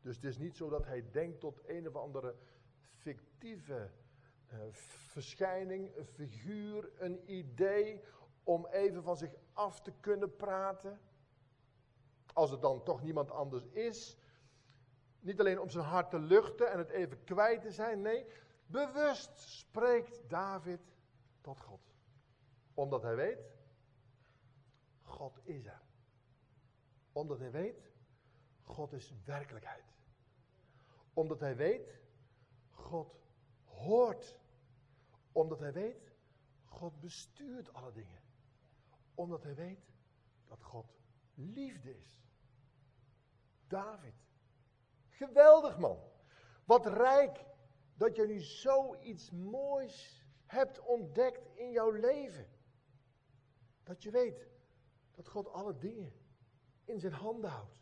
Dus 0.00 0.16
het 0.16 0.24
is 0.24 0.38
niet 0.38 0.56
zo 0.56 0.68
dat 0.68 0.84
hij 0.84 1.10
denkt 1.10 1.40
tot 1.40 1.60
een 1.66 1.88
of 1.88 1.96
andere 1.96 2.36
fictieve 2.78 3.90
uh, 4.52 4.58
verschijning, 4.70 5.96
een 5.96 6.06
figuur, 6.06 6.90
een 7.02 7.30
idee 7.30 8.02
om 8.42 8.66
even 8.66 9.02
van 9.02 9.16
zich 9.16 9.34
af 9.52 9.80
te 9.80 9.92
kunnen 10.00 10.36
praten. 10.36 11.00
Als 12.34 12.50
het 12.50 12.62
dan 12.62 12.82
toch 12.82 13.02
niemand 13.02 13.30
anders 13.30 13.64
is. 13.66 14.18
Niet 15.20 15.40
alleen 15.40 15.60
om 15.60 15.68
zijn 15.68 15.84
hart 15.84 16.10
te 16.10 16.18
luchten 16.18 16.70
en 16.70 16.78
het 16.78 16.90
even 16.90 17.24
kwijt 17.24 17.62
te 17.62 17.70
zijn. 17.70 18.00
Nee, 18.00 18.26
bewust 18.66 19.38
spreekt 19.38 20.28
David 20.28 20.80
tot 21.40 21.60
God. 21.60 21.80
Omdat 22.74 23.02
hij 23.02 23.16
weet, 23.16 23.52
God 25.02 25.40
is 25.42 25.66
er. 25.66 25.82
Omdat 27.12 27.38
hij 27.38 27.50
weet, 27.50 27.90
God 28.62 28.92
is 28.92 29.14
werkelijkheid. 29.24 29.84
Omdat 31.12 31.40
hij 31.40 31.56
weet, 31.56 32.00
God 32.70 33.20
hoort. 33.64 34.38
Omdat 35.32 35.58
hij 35.58 35.72
weet, 35.72 36.12
God 36.64 37.00
bestuurt 37.00 37.72
alle 37.72 37.92
dingen. 37.92 38.22
Omdat 39.14 39.42
hij 39.42 39.54
weet 39.54 39.92
dat 40.46 40.62
God 40.62 40.93
liefde 41.34 41.96
is. 41.96 42.22
David. 43.66 44.14
Geweldig 45.08 45.78
man. 45.78 45.98
Wat 46.64 46.86
rijk 46.86 47.44
dat 47.94 48.16
je 48.16 48.26
nu 48.26 48.40
zoiets 48.40 49.30
moois 49.30 50.24
hebt 50.46 50.80
ontdekt 50.80 51.48
in 51.54 51.70
jouw 51.70 51.90
leven. 51.90 52.48
Dat 53.82 54.02
je 54.02 54.10
weet 54.10 54.48
dat 55.10 55.28
God 55.28 55.48
alle 55.48 55.78
dingen 55.78 56.12
in 56.84 57.00
zijn 57.00 57.12
handen 57.12 57.50
houdt. 57.50 57.78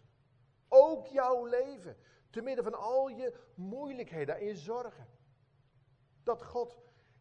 Ook 0.68 1.06
jouw 1.06 1.44
leven. 1.44 1.96
Te 2.30 2.40
midden 2.40 2.64
van 2.64 2.74
al 2.74 3.08
je 3.08 3.38
moeilijkheden 3.54 4.36
en 4.36 4.44
je 4.44 4.56
zorgen. 4.56 5.08
Dat 6.22 6.42
God 6.42 6.76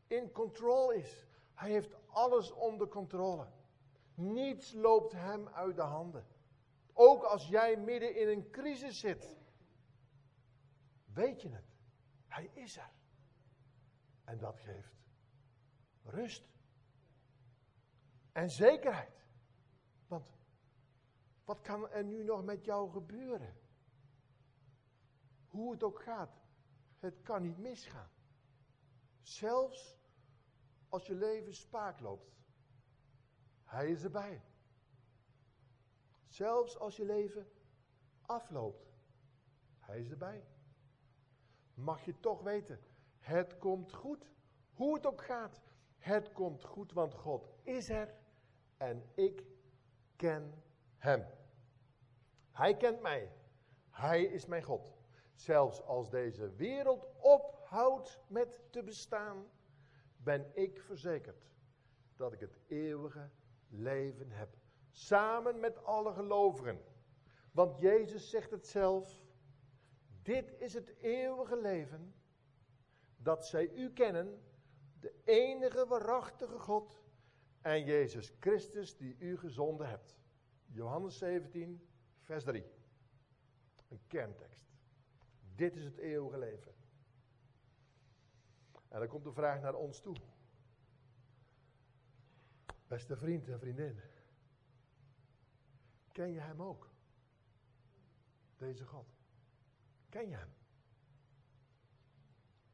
in 0.07 0.31
control 0.31 0.91
is. 0.91 1.25
Hij 1.53 1.71
heeft 1.71 1.95
alles 2.07 2.51
onder 2.51 2.87
controle. 2.87 3.47
Niets 4.13 4.73
loopt 4.73 5.11
hem 5.11 5.47
uit 5.47 5.75
de 5.75 5.81
handen. 5.81 6.25
Ook 6.93 7.23
als 7.23 7.47
jij 7.47 7.77
midden 7.77 8.15
in 8.15 8.27
een 8.27 8.49
crisis 8.49 8.99
zit. 8.99 9.37
Weet 11.05 11.41
je 11.41 11.49
het? 11.49 11.65
Hij 12.27 12.49
is 12.53 12.77
er. 12.77 12.91
En 14.23 14.37
dat 14.37 14.59
geeft 14.59 15.01
rust. 16.03 16.49
En 18.31 18.49
zekerheid. 18.49 19.25
Want 20.07 20.31
wat 21.45 21.61
kan 21.61 21.89
er 21.89 22.03
nu 22.03 22.23
nog 22.23 22.43
met 22.43 22.65
jou 22.65 22.91
gebeuren? 22.91 23.55
Hoe 25.47 25.71
het 25.71 25.83
ook 25.83 26.01
gaat. 26.01 26.41
Het 26.99 27.21
kan 27.21 27.41
niet 27.41 27.57
misgaan. 27.57 28.09
Zelfs 29.21 29.97
als 30.89 31.05
je 31.05 31.15
leven 31.15 31.53
spaak 31.53 31.99
loopt. 31.99 32.40
Hij 33.71 33.89
is 33.89 34.03
erbij. 34.03 34.41
Zelfs 36.27 36.77
als 36.77 36.95
je 36.95 37.05
leven 37.05 37.51
afloopt. 38.21 38.93
Hij 39.79 39.99
is 39.99 40.09
erbij. 40.09 40.45
Mag 41.73 42.05
je 42.05 42.19
toch 42.19 42.41
weten, 42.41 42.79
het 43.19 43.57
komt 43.57 43.93
goed. 43.93 44.31
Hoe 44.73 44.93
het 44.93 45.05
ook 45.05 45.23
gaat, 45.23 45.61
het 45.97 46.31
komt 46.31 46.63
goed, 46.63 46.93
want 46.93 47.13
God 47.13 47.49
is 47.63 47.89
er 47.89 48.15
en 48.77 49.09
ik 49.13 49.45
ken 50.15 50.63
Hem. 50.97 51.25
Hij 52.51 52.77
kent 52.77 53.01
mij. 53.01 53.31
Hij 53.89 54.23
is 54.23 54.45
mijn 54.45 54.63
God. 54.63 54.93
Zelfs 55.33 55.81
als 55.81 56.09
deze 56.09 56.49
wereld 56.49 57.07
ophoudt 57.19 58.19
met 58.27 58.61
te 58.69 58.83
bestaan, 58.83 59.51
ben 60.17 60.51
ik 60.53 60.81
verzekerd 60.81 61.49
dat 62.15 62.33
ik 62.33 62.39
het 62.39 62.59
eeuwige 62.67 63.29
leven 63.71 64.31
heb. 64.31 64.57
Samen 64.89 65.59
met 65.59 65.83
alle 65.83 66.13
gelovigen. 66.13 66.81
Want 67.51 67.79
Jezus 67.79 68.29
zegt 68.29 68.51
het 68.51 68.67
zelf. 68.67 69.21
Dit 70.21 70.55
is 70.59 70.73
het 70.73 70.93
eeuwige 71.01 71.61
leven. 71.61 72.13
Dat 73.17 73.45
zij 73.45 73.71
u 73.73 73.93
kennen, 73.93 74.41
de 74.99 75.13
enige 75.23 75.87
waarachtige 75.87 76.59
God 76.59 77.03
en 77.61 77.83
Jezus 77.83 78.33
Christus 78.39 78.97
die 78.97 79.15
u 79.19 79.37
gezonden 79.37 79.89
hebt. 79.89 80.17
Johannes 80.65 81.17
17, 81.17 81.87
vers 82.19 82.43
3. 82.43 82.63
Een 83.87 84.01
kerntekst. 84.07 84.65
Dit 85.55 85.75
is 85.75 85.83
het 85.83 85.97
eeuwige 85.97 86.37
leven. 86.37 86.73
En 88.87 88.99
dan 88.99 89.07
komt 89.07 89.23
de 89.23 89.31
vraag 89.31 89.61
naar 89.61 89.75
ons 89.75 89.99
toe. 89.99 90.15
Beste 92.91 93.15
vriend 93.15 93.47
en 93.47 93.59
vriendin. 93.59 94.01
Ken 96.11 96.31
je 96.31 96.39
hem 96.39 96.61
ook? 96.61 96.89
Deze 98.57 98.85
God. 98.85 99.07
Ken 100.09 100.29
je 100.29 100.35
hem? 100.35 100.53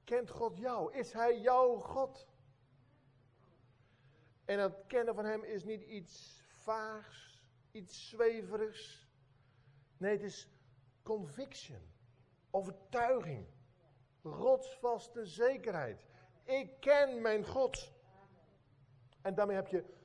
Kent 0.04 0.30
God 0.30 0.58
jou? 0.58 0.94
Is 0.94 1.14
hij 1.14 1.40
jouw 1.40 1.76
God? 1.76 2.28
En 4.46 4.60
het 4.60 4.84
kennen 4.88 5.16
van 5.16 5.26
hem 5.26 5.44
is 5.44 5.64
niet 5.64 5.82
iets 5.82 6.44
vaags, 6.48 7.44
iets 7.72 8.10
zweverigs. 8.10 9.08
Nee, 9.98 10.12
het 10.12 10.24
is 10.24 10.50
conviction, 11.04 11.82
overtuiging, 12.52 13.48
rotsvaste 14.22 15.26
zekerheid. 15.26 16.06
Ik 16.44 16.80
ken 16.80 17.22
mijn 17.22 17.46
God. 17.46 17.96
En 19.22 19.36
daarmee 19.36 19.56
heb 19.56 19.68
je 19.68 19.96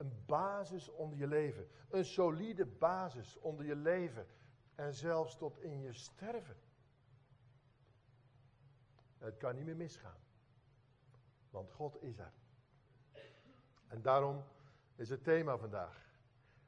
een 0.00 0.22
basis 0.26 0.88
onder 0.88 1.18
je 1.18 1.26
leven. 1.26 1.68
Een 1.90 2.04
solide 2.04 2.66
basis 2.66 3.38
onder 3.38 3.66
je 3.66 3.76
leven. 3.76 4.26
En 4.74 4.94
zelfs 4.94 5.36
tot 5.36 5.58
in 5.58 5.80
je 5.80 5.92
sterven. 5.92 6.56
Het 9.18 9.36
kan 9.36 9.54
niet 9.54 9.64
meer 9.64 9.76
misgaan. 9.76 10.18
Want 11.50 11.70
God 11.72 12.02
is 12.02 12.18
er. 12.18 12.32
En 13.86 14.02
daarom 14.02 14.44
is 14.96 15.10
het 15.10 15.24
thema 15.24 15.56
vandaag. 15.56 16.08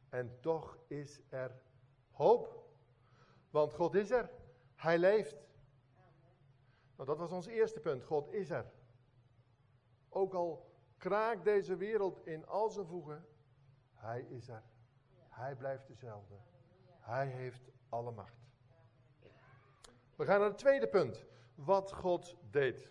En 0.08 0.40
toch 0.40 0.78
is 0.86 1.20
er 1.28 1.62
hoop. 2.10 2.70
Want 3.50 3.72
God 3.72 3.94
is 3.94 4.10
er. 4.10 4.30
Hij 4.74 4.98
leeft. 4.98 5.36
Nou, 6.96 7.08
dat 7.08 7.18
was 7.18 7.30
ons 7.30 7.46
eerste 7.46 7.80
punt. 7.80 8.04
God 8.04 8.32
is 8.32 8.50
er. 8.50 8.72
Ook 10.08 10.34
al 10.34 10.71
kraakt 11.02 11.44
deze 11.44 11.76
wereld 11.76 12.26
in 12.26 12.46
al 12.46 12.70
zijn 12.70 12.86
voegen. 12.86 13.26
Hij 13.94 14.26
is 14.28 14.48
er. 14.48 14.62
Hij 15.28 15.56
blijft 15.56 15.86
dezelfde. 15.86 16.34
Hij 17.00 17.26
heeft 17.26 17.70
alle 17.88 18.10
macht. 18.10 18.50
We 20.16 20.24
gaan 20.24 20.40
naar 20.40 20.48
het 20.48 20.58
tweede 20.58 20.88
punt. 20.88 21.24
Wat 21.54 21.92
God 21.92 22.36
deed. 22.50 22.90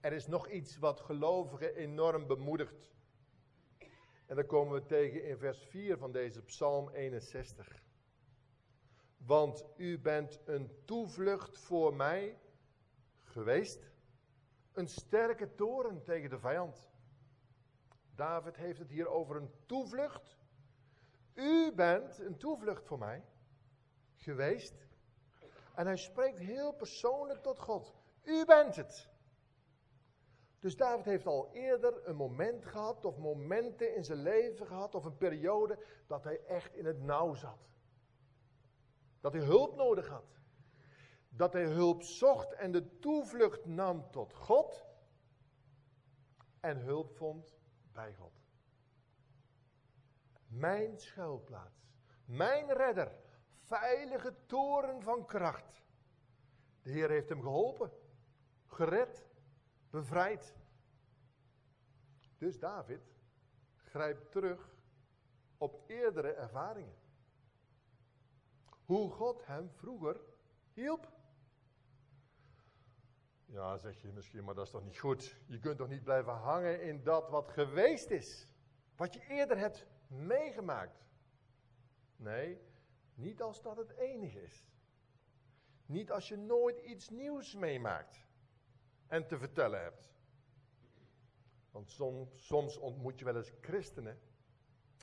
Er 0.00 0.12
is 0.12 0.26
nog 0.26 0.48
iets 0.48 0.78
wat 0.78 1.00
gelovigen 1.00 1.74
enorm 1.74 2.26
bemoedigt. 2.26 2.90
En 4.26 4.36
dat 4.36 4.46
komen 4.46 4.74
we 4.74 4.86
tegen 4.86 5.24
in 5.24 5.38
vers 5.38 5.64
4 5.64 5.98
van 5.98 6.12
deze 6.12 6.42
Psalm 6.42 6.88
61. 6.88 7.82
Want 9.16 9.64
u 9.76 9.98
bent 9.98 10.40
een 10.44 10.70
toevlucht 10.84 11.58
voor 11.58 11.94
mij 11.94 12.38
geweest. 13.22 13.93
Een 14.74 14.88
sterke 14.88 15.54
toren 15.54 16.02
tegen 16.02 16.30
de 16.30 16.38
vijand. 16.38 16.88
David 18.14 18.56
heeft 18.56 18.78
het 18.78 18.90
hier 18.90 19.08
over 19.08 19.36
een 19.36 19.50
toevlucht. 19.66 20.36
U 21.34 21.72
bent 21.74 22.18
een 22.18 22.36
toevlucht 22.36 22.86
voor 22.86 22.98
mij 22.98 23.24
geweest. 24.16 24.86
En 25.74 25.86
hij 25.86 25.96
spreekt 25.96 26.38
heel 26.38 26.72
persoonlijk 26.72 27.42
tot 27.42 27.58
God. 27.58 27.94
U 28.22 28.44
bent 28.44 28.76
het. 28.76 29.10
Dus 30.60 30.76
David 30.76 31.04
heeft 31.04 31.26
al 31.26 31.50
eerder 31.52 32.08
een 32.08 32.16
moment 32.16 32.64
gehad, 32.64 33.04
of 33.04 33.18
momenten 33.18 33.94
in 33.94 34.04
zijn 34.04 34.22
leven 34.22 34.66
gehad, 34.66 34.94
of 34.94 35.04
een 35.04 35.16
periode 35.16 35.78
dat 36.06 36.24
hij 36.24 36.44
echt 36.46 36.74
in 36.74 36.84
het 36.86 37.02
nauw 37.02 37.34
zat. 37.34 37.68
Dat 39.20 39.32
hij 39.32 39.42
hulp 39.42 39.76
nodig 39.76 40.08
had. 40.08 40.38
Dat 41.36 41.52
hij 41.52 41.64
hulp 41.64 42.02
zocht 42.02 42.52
en 42.52 42.72
de 42.72 42.98
toevlucht 42.98 43.64
nam 43.64 44.10
tot 44.10 44.34
God. 44.34 44.84
En 46.60 46.78
hulp 46.78 47.16
vond 47.16 47.56
bij 47.92 48.14
God. 48.14 48.42
Mijn 50.46 50.98
schuilplaats, 50.98 51.86
mijn 52.24 52.72
redder, 52.72 53.12
veilige 53.60 54.34
toren 54.46 55.02
van 55.02 55.26
kracht. 55.26 55.82
De 56.82 56.90
Heer 56.90 57.10
heeft 57.10 57.28
hem 57.28 57.42
geholpen, 57.42 57.90
gered, 58.66 59.26
bevrijd. 59.90 60.54
Dus 62.38 62.58
David 62.58 63.12
grijpt 63.76 64.30
terug 64.30 64.74
op 65.58 65.82
eerdere 65.86 66.32
ervaringen. 66.32 66.96
Hoe 68.84 69.10
God 69.10 69.46
hem 69.46 69.70
vroeger 69.70 70.20
hielp. 70.72 71.12
Ja, 73.46 73.76
zeg 73.76 74.02
je 74.02 74.12
misschien, 74.12 74.44
maar 74.44 74.54
dat 74.54 74.64
is 74.64 74.70
toch 74.70 74.84
niet 74.84 74.98
goed? 74.98 75.36
Je 75.46 75.58
kunt 75.58 75.76
toch 75.76 75.88
niet 75.88 76.04
blijven 76.04 76.32
hangen 76.32 76.82
in 76.82 77.02
dat 77.02 77.28
wat 77.30 77.48
geweest 77.48 78.10
is? 78.10 78.48
Wat 78.96 79.14
je 79.14 79.26
eerder 79.28 79.58
hebt 79.58 79.86
meegemaakt? 80.06 81.04
Nee, 82.16 82.60
niet 83.14 83.42
als 83.42 83.62
dat 83.62 83.76
het 83.76 83.90
enige 83.90 84.42
is. 84.42 84.66
Niet 85.86 86.10
als 86.10 86.28
je 86.28 86.36
nooit 86.36 86.80
iets 86.80 87.08
nieuws 87.08 87.54
meemaakt 87.54 88.26
en 89.06 89.26
te 89.26 89.38
vertellen 89.38 89.82
hebt. 89.82 90.12
Want 91.70 91.90
soms, 91.90 92.46
soms 92.46 92.76
ontmoet 92.76 93.18
je 93.18 93.24
wel 93.24 93.36
eens 93.36 93.52
christenen 93.60 94.20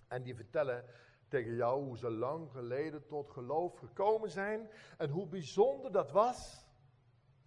en 0.08 0.24
die 0.24 0.36
vertellen 0.36 0.86
tegen 1.28 1.56
jou 1.56 1.84
hoe 1.84 1.98
ze 1.98 2.10
lang 2.10 2.52
geleden 2.52 3.06
tot 3.08 3.30
geloof 3.30 3.78
gekomen 3.78 4.30
zijn 4.30 4.70
en 4.98 5.10
hoe 5.10 5.28
bijzonder 5.28 5.92
dat 5.92 6.12
was. 6.12 6.70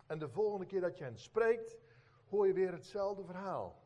En 0.07 0.19
de 0.19 0.29
volgende 0.29 0.67
keer 0.67 0.81
dat 0.81 0.99
je 0.99 1.05
hen 1.05 1.19
spreekt, 1.19 1.77
hoor 2.29 2.47
je 2.47 2.53
weer 2.53 2.73
hetzelfde 2.73 3.25
verhaal. 3.25 3.83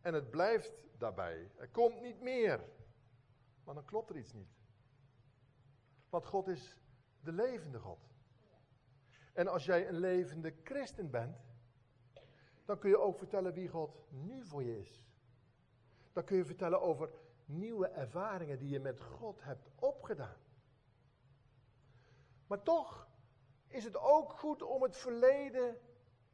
En 0.00 0.14
het 0.14 0.30
blijft 0.30 0.72
daarbij. 0.98 1.50
Er 1.56 1.68
komt 1.68 2.00
niet 2.00 2.20
meer. 2.20 2.64
Maar 3.64 3.74
dan 3.74 3.84
klopt 3.84 4.10
er 4.10 4.16
iets 4.16 4.32
niet. 4.32 4.58
Want 6.08 6.26
God 6.26 6.48
is 6.48 6.76
de 7.20 7.32
levende 7.32 7.78
God. 7.78 7.98
En 9.32 9.48
als 9.48 9.64
jij 9.64 9.88
een 9.88 9.98
levende 9.98 10.54
christen 10.64 11.10
bent, 11.10 11.44
dan 12.64 12.78
kun 12.78 12.90
je 12.90 12.98
ook 12.98 13.18
vertellen 13.18 13.52
wie 13.52 13.68
God 13.68 13.96
nu 14.10 14.44
voor 14.44 14.62
je 14.62 14.78
is. 14.78 15.04
Dan 16.12 16.24
kun 16.24 16.36
je 16.36 16.44
vertellen 16.44 16.80
over 16.80 17.10
nieuwe 17.44 17.86
ervaringen 17.86 18.58
die 18.58 18.68
je 18.68 18.80
met 18.80 19.00
God 19.00 19.42
hebt 19.42 19.68
opgedaan. 19.74 20.36
Maar 22.46 22.62
toch 22.62 23.08
is 23.68 23.84
het 23.84 23.96
ook 23.96 24.32
goed 24.32 24.62
om 24.62 24.82
het 24.82 24.96
verleden 24.96 25.78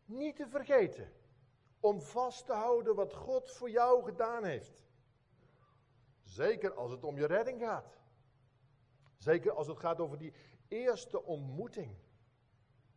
niet 0.04 0.36
te 0.36 0.48
vergeten. 0.48 1.12
Om 1.80 2.00
vast 2.00 2.46
te 2.46 2.52
houden 2.52 2.94
wat 2.94 3.14
God 3.14 3.50
voor 3.50 3.70
jou 3.70 4.04
gedaan 4.04 4.44
heeft. 4.44 4.84
Zeker 6.22 6.74
als 6.74 6.90
het 6.90 7.04
om 7.04 7.16
je 7.16 7.26
redding 7.26 7.60
gaat. 7.60 7.98
Zeker 9.16 9.52
als 9.52 9.66
het 9.66 9.78
gaat 9.78 10.00
over 10.00 10.18
die 10.18 10.34
eerste 10.68 11.22
ontmoeting 11.22 11.96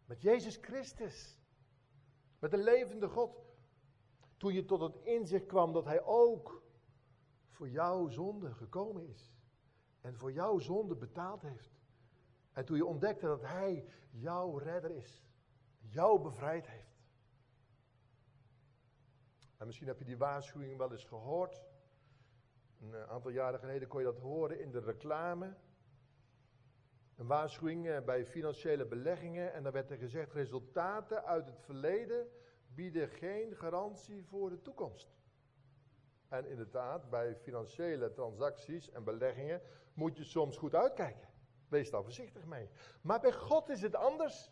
met 0.05 0.21
Jezus 0.21 0.57
Christus. 0.61 1.39
Met 2.39 2.51
de 2.51 2.57
levende 2.57 3.07
God. 3.07 3.43
Toen 4.37 4.53
je 4.53 4.65
tot 4.65 4.81
het 4.81 4.95
inzicht 4.95 5.45
kwam 5.45 5.73
dat 5.73 5.85
Hij 5.85 6.03
ook 6.03 6.63
voor 7.49 7.69
jouw 7.69 8.07
zonde 8.07 8.53
gekomen 8.53 9.07
is. 9.07 9.33
En 10.01 10.17
voor 10.17 10.31
jouw 10.31 10.59
zonde 10.59 10.95
betaald 10.95 11.41
heeft. 11.41 11.84
En 12.55 12.65
toen 12.65 12.77
je 12.77 12.85
ontdekte 12.85 13.25
dat 13.25 13.41
Hij 13.41 13.85
jouw 14.09 14.57
redder 14.57 14.91
is. 14.91 15.23
jou 15.79 16.21
bevrijd 16.21 16.67
heeft. 16.67 17.03
En 19.57 19.65
misschien 19.65 19.87
heb 19.87 19.99
je 19.99 20.05
die 20.05 20.17
waarschuwing 20.17 20.77
wel 20.77 20.91
eens 20.91 21.05
gehoord. 21.05 21.63
Een 22.81 22.93
eh, 22.93 23.09
aantal 23.09 23.31
jaren 23.31 23.59
geleden 23.59 23.87
kon 23.87 23.99
je 23.99 24.05
dat 24.05 24.19
horen 24.19 24.59
in 24.59 24.71
de 24.71 24.79
reclame. 24.79 25.53
Een 27.15 27.27
waarschuwing 27.27 27.87
eh, 27.87 28.01
bij 28.01 28.25
financiële 28.25 28.85
beleggingen. 28.85 29.53
En 29.53 29.63
dan 29.63 29.71
werd 29.71 29.91
er 29.91 29.97
gezegd: 29.97 30.33
resultaten 30.33 31.25
uit 31.25 31.45
het 31.45 31.59
verleden 31.59 32.27
bieden 32.67 33.09
geen 33.09 33.55
garantie 33.55 34.23
voor 34.23 34.49
de 34.49 34.61
toekomst. 34.61 35.15
En 36.27 36.45
inderdaad, 36.45 37.09
bij 37.09 37.35
financiële 37.35 38.11
transacties 38.11 38.91
en 38.91 39.03
beleggingen 39.03 39.61
moet 39.93 40.17
je 40.17 40.23
soms 40.23 40.57
goed 40.57 40.75
uitkijken. 40.75 41.34
Wees 41.67 41.89
daar 41.89 42.03
voorzichtig 42.03 42.45
mee. 42.45 42.69
Maar 43.01 43.19
bij 43.19 43.33
God 43.33 43.69
is 43.69 43.81
het 43.81 43.95
anders. 43.95 44.51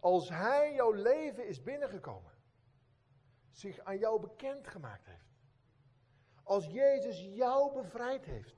Als 0.00 0.28
Hij 0.28 0.74
jouw 0.74 0.92
leven 0.92 1.46
is 1.46 1.62
binnengekomen, 1.62 2.32
zich 3.50 3.80
aan 3.80 3.98
jou 3.98 4.20
bekendgemaakt 4.20 5.06
heeft, 5.06 5.36
als 6.42 6.66
Jezus 6.66 7.20
jou 7.20 7.72
bevrijd 7.72 8.24
heeft, 8.24 8.56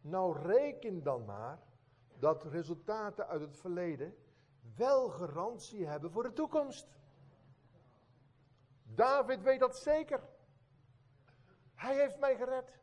nou 0.00 0.38
reken 0.38 1.02
dan 1.02 1.24
maar 1.24 1.58
dat 2.18 2.44
resultaten 2.44 3.26
uit 3.26 3.40
het 3.40 3.56
verleden 3.56 4.16
wel 4.76 5.08
garantie 5.08 5.86
hebben 5.86 6.10
voor 6.10 6.22
de 6.22 6.32
toekomst. 6.32 6.88
David 8.82 9.42
weet 9.42 9.60
dat 9.60 9.76
zeker. 9.76 10.20
Hij 11.74 11.96
heeft 11.96 12.18
mij 12.18 12.36
gered. 12.36 12.78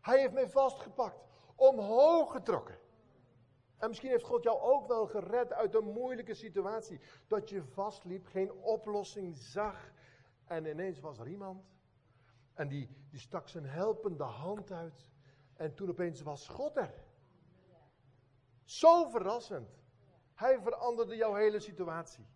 Hij 0.00 0.18
heeft 0.20 0.32
mij 0.32 0.48
vastgepakt, 0.48 1.25
omhoog 1.56 2.32
getrokken. 2.32 2.78
En 3.76 3.88
misschien 3.88 4.10
heeft 4.10 4.24
God 4.24 4.42
jou 4.42 4.60
ook 4.60 4.86
wel 4.86 5.06
gered 5.06 5.52
uit 5.52 5.74
een 5.74 5.92
moeilijke 5.92 6.34
situatie. 6.34 7.00
Dat 7.26 7.48
je 7.48 7.64
vastliep, 7.64 8.26
geen 8.26 8.52
oplossing 8.52 9.36
zag. 9.36 9.92
En 10.44 10.66
ineens 10.66 11.00
was 11.00 11.18
er 11.18 11.28
iemand. 11.28 11.64
En 12.54 12.68
die, 12.68 12.88
die 13.10 13.20
stak 13.20 13.48
zijn 13.48 13.64
helpende 13.64 14.24
hand 14.24 14.72
uit. 14.72 15.10
En 15.54 15.74
toen 15.74 15.88
opeens 15.88 16.22
was 16.22 16.48
God 16.48 16.76
er. 16.76 16.94
Zo 18.64 19.08
verrassend. 19.08 19.78
Hij 20.34 20.60
veranderde 20.60 21.16
jouw 21.16 21.34
hele 21.34 21.60
situatie. 21.60 22.26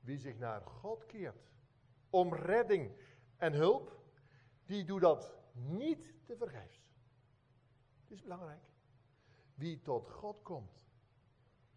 Wie 0.00 0.18
zich 0.18 0.38
naar 0.38 0.62
God 0.62 1.06
keert 1.06 1.50
om 2.10 2.34
redding 2.34 2.96
en 3.36 3.52
hulp, 3.52 4.00
die 4.64 4.84
doet 4.84 5.00
dat 5.00 5.34
niet 5.52 6.14
te 6.24 6.36
vergeefs. 6.36 6.87
Dit 8.08 8.16
is 8.16 8.22
belangrijk. 8.22 8.62
Wie 9.54 9.82
tot 9.82 10.10
God 10.10 10.42
komt 10.42 10.84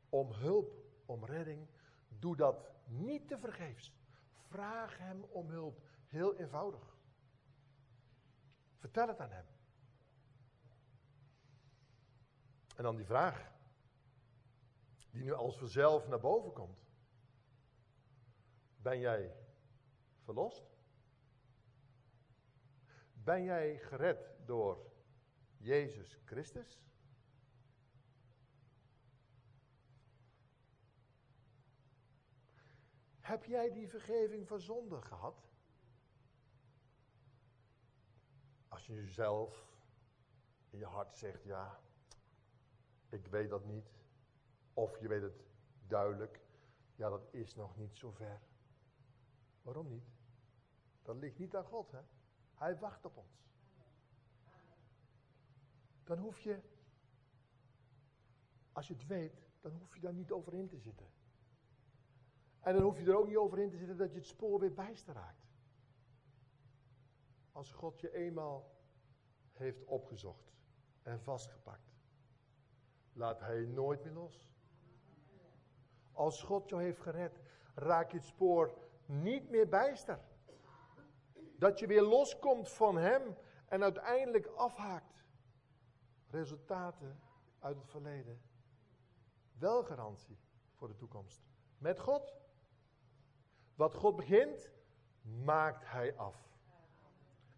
om 0.10 0.32
hulp, 0.32 0.74
om 1.06 1.26
redding, 1.26 1.68
doe 2.08 2.36
dat 2.36 2.72
niet 2.86 3.28
te 3.28 3.38
vergeefs. 3.38 3.94
Vraag 4.48 4.98
hem 4.98 5.24
om 5.24 5.50
hulp. 5.50 5.82
Heel 6.08 6.36
eenvoudig. 6.36 6.98
Vertel 8.78 9.08
het 9.08 9.20
aan 9.20 9.32
hem. 9.32 9.46
En 12.76 12.84
dan 12.84 12.96
die 12.96 13.06
vraag, 13.06 13.52
die 15.12 15.24
nu 15.24 15.34
als 15.34 15.58
vanzelf 15.58 16.08
naar 16.08 16.20
boven 16.20 16.54
komt. 16.54 16.80
Ben 18.78 19.00
jij 19.00 19.36
verlost? 20.24 20.64
Ben 23.14 23.44
jij 23.44 23.78
gered 23.78 24.34
door 24.46 24.91
Jezus 25.62 26.18
Christus? 26.26 26.80
Heb 33.20 33.46
jij 33.46 33.72
die 33.72 33.88
vergeving 33.88 34.48
van 34.48 34.60
zonde 34.60 35.02
gehad? 35.02 35.50
Als 38.68 38.88
je 38.88 38.94
jezelf 38.94 39.68
in 40.70 40.80
je 40.80 40.86
hart 40.86 41.18
zegt, 41.18 41.44
ja, 41.44 41.80
ik 43.10 43.28
weet 43.28 43.50
dat 43.50 43.66
niet. 43.66 43.90
Of 44.74 45.00
je 45.00 45.08
weet 45.08 45.22
het 45.22 45.44
duidelijk, 45.88 46.40
ja, 46.96 47.10
dat 47.10 47.34
is 47.34 47.56
nog 47.56 47.78
niet 47.78 47.98
zo 47.98 48.12
ver. 48.12 48.42
Waarom 49.62 49.88
niet? 49.88 50.10
Dat 51.02 51.16
ligt 51.16 51.38
niet 51.38 51.56
aan 51.56 51.66
God, 51.66 51.92
hè? 51.92 52.02
Hij 52.56 52.78
wacht 52.78 53.06
op 53.06 53.18
ons. 53.18 53.51
Dan 56.12 56.20
hoef 56.20 56.40
je, 56.40 56.60
als 58.72 58.88
je 58.88 58.94
het 58.94 59.06
weet, 59.08 59.48
dan 59.62 59.72
hoef 59.72 59.96
je 59.96 60.02
daar 60.02 60.14
niet 60.14 60.32
over 60.32 60.54
in 60.54 60.68
te 60.68 60.78
zitten. 60.78 61.06
En 62.60 62.74
dan 62.74 62.84
hoef 62.84 63.00
je 63.00 63.06
er 63.06 63.18
ook 63.18 63.28
niet 63.28 63.38
over 63.38 63.60
in 63.60 63.70
te 63.70 63.78
zitten 63.78 63.98
dat 63.98 64.12
je 64.12 64.18
het 64.18 64.28
spoor 64.28 64.60
weer 64.60 64.74
bijster 64.74 65.14
raakt. 65.14 65.46
Als 67.52 67.72
God 67.72 68.00
je 68.00 68.14
eenmaal 68.14 68.72
heeft 69.52 69.86
opgezocht 69.86 70.54
en 71.02 71.22
vastgepakt, 71.22 71.94
laat 73.14 73.40
Hij 73.40 73.60
je 73.60 73.68
nooit 73.68 74.04
meer 74.04 74.14
los. 74.14 74.54
Als 76.12 76.44
God 76.44 76.70
jou 76.70 76.82
heeft 76.82 77.02
gered, 77.02 77.42
raak 77.76 78.12
je 78.12 78.18
het 78.18 78.26
spoor 78.26 78.78
niet 79.06 79.50
meer 79.50 79.70
bijster. 79.70 80.20
Dat 81.58 81.80
je 81.80 81.88
weer 81.88 82.04
loskomt 82.04 82.70
van 82.70 82.98
Hem 82.98 83.38
en 83.66 83.84
uiteindelijk 83.84 84.46
afhaakt. 84.46 85.11
Resultaten 86.32 87.20
uit 87.60 87.78
het 87.78 87.90
verleden. 87.90 88.42
Wel 89.58 89.84
garantie 89.84 90.38
voor 90.76 90.88
de 90.88 90.96
toekomst. 90.96 91.42
Met 91.78 92.00
God. 92.00 92.36
Wat 93.76 93.94
God 93.94 94.16
begint, 94.16 94.72
maakt 95.22 95.86
Hij 95.86 96.16
af. 96.16 96.50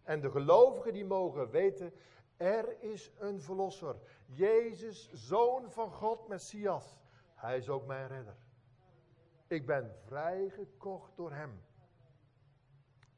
En 0.02 0.20
de 0.20 0.30
gelovigen 0.30 0.92
die 0.92 1.04
mogen 1.04 1.50
weten, 1.50 1.92
er 2.36 2.82
is 2.82 3.10
een 3.18 3.40
verlosser. 3.40 3.96
Jezus, 4.26 5.12
zoon 5.12 5.70
van 5.70 5.92
God, 5.92 6.28
Messias. 6.28 6.98
Hij 7.34 7.56
is 7.56 7.68
ook 7.68 7.86
mijn 7.86 8.08
redder. 8.08 8.36
Ik 9.46 9.66
ben 9.66 9.96
vrijgekocht 10.04 11.16
door 11.16 11.32
hem. 11.32 11.62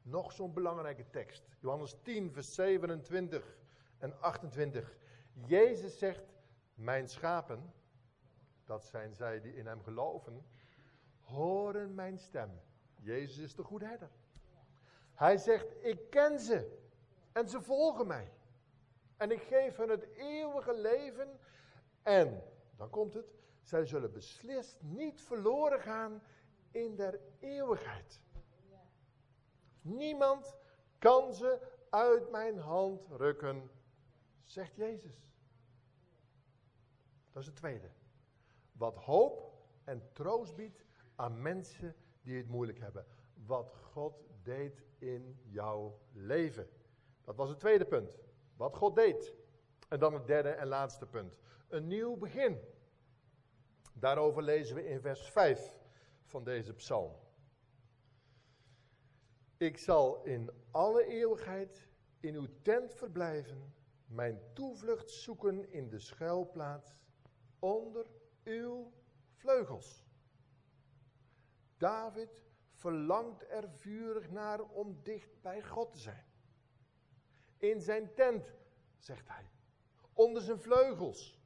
Nog 0.01 0.31
zo'n 0.31 0.53
belangrijke 0.53 1.09
tekst. 1.09 1.47
Johannes 1.59 1.97
10, 2.01 2.31
vers 2.31 2.53
27 2.53 3.57
en 3.97 4.21
28. 4.21 4.97
Jezus 5.45 5.97
zegt, 5.97 6.23
mijn 6.73 7.09
schapen, 7.09 7.73
dat 8.65 8.85
zijn 8.85 9.13
zij 9.13 9.41
die 9.41 9.55
in 9.55 9.67
hem 9.67 9.83
geloven, 9.83 10.45
horen 11.21 11.95
mijn 11.95 12.17
stem. 12.17 12.61
Jezus 12.95 13.37
is 13.37 13.55
de 13.55 13.63
goede 13.63 13.85
herder. 13.85 14.09
Hij 15.13 15.37
zegt, 15.37 15.85
ik 15.85 16.09
ken 16.09 16.39
ze 16.39 16.77
en 17.31 17.49
ze 17.49 17.61
volgen 17.61 18.07
mij. 18.07 18.31
En 19.17 19.31
ik 19.31 19.41
geef 19.41 19.75
hen 19.75 19.89
het 19.89 20.07
eeuwige 20.15 20.73
leven 20.73 21.39
en, 22.03 22.43
dan 22.75 22.89
komt 22.89 23.13
het, 23.13 23.25
zij 23.61 23.85
zullen 23.85 24.11
beslist 24.11 24.81
niet 24.81 25.21
verloren 25.21 25.81
gaan 25.81 26.21
in 26.71 26.95
der 26.95 27.19
eeuwigheid. 27.39 28.21
Niemand 29.81 30.57
kan 30.99 31.33
ze 31.33 31.59
uit 31.89 32.31
mijn 32.31 32.57
hand 32.57 33.07
rukken, 33.09 33.69
zegt 34.43 34.75
Jezus. 34.75 35.26
Dat 37.37 37.45
is 37.45 37.51
het 37.51 37.61
tweede. 37.61 37.89
Wat 38.71 38.97
hoop 38.97 39.53
en 39.83 40.09
troost 40.13 40.55
biedt 40.55 40.85
aan 41.15 41.41
mensen 41.41 41.95
die 42.21 42.37
het 42.37 42.47
moeilijk 42.47 42.79
hebben. 42.79 43.05
Wat 43.45 43.75
God 43.91 44.23
deed 44.43 44.83
in 44.97 45.39
jouw 45.43 45.99
leven. 46.11 46.69
Dat 47.23 47.35
was 47.35 47.49
het 47.49 47.59
tweede 47.59 47.85
punt. 47.85 48.17
Wat 48.55 48.75
God 48.75 48.95
deed. 48.95 49.33
En 49.89 49.99
dan 49.99 50.13
het 50.13 50.27
derde 50.27 50.49
en 50.49 50.67
laatste 50.67 51.05
punt. 51.05 51.37
Een 51.67 51.87
nieuw 51.87 52.15
begin. 52.15 52.59
Daarover 53.93 54.43
lezen 54.43 54.75
we 54.75 54.87
in 54.87 55.01
vers 55.01 55.29
5 55.29 55.75
van 56.23 56.43
deze 56.43 56.73
psalm. 56.73 57.15
Ik 59.57 59.77
zal 59.77 60.23
in 60.23 60.51
alle 60.71 61.05
eeuwigheid 61.05 61.87
in 62.19 62.35
uw 62.35 62.47
tent 62.61 62.93
verblijven, 62.93 63.73
mijn 64.05 64.39
toevlucht 64.53 65.09
zoeken 65.09 65.71
in 65.71 65.89
de 65.89 65.99
schuilplaats 65.99 66.95
onder 67.59 68.05
uw 68.43 68.91
vleugels. 69.31 70.05
David 71.77 72.43
verlangt 72.71 73.49
er 73.49 73.69
vurig 73.69 74.29
naar 74.29 74.61
om 74.61 74.99
dicht 75.03 75.41
bij 75.41 75.63
God 75.63 75.91
te 75.91 75.99
zijn. 75.99 76.25
In 77.57 77.81
zijn 77.81 78.13
tent, 78.13 78.53
zegt 78.97 79.27
hij, 79.27 79.49
onder 80.13 80.41
zijn 80.41 80.59
vleugels. 80.59 81.39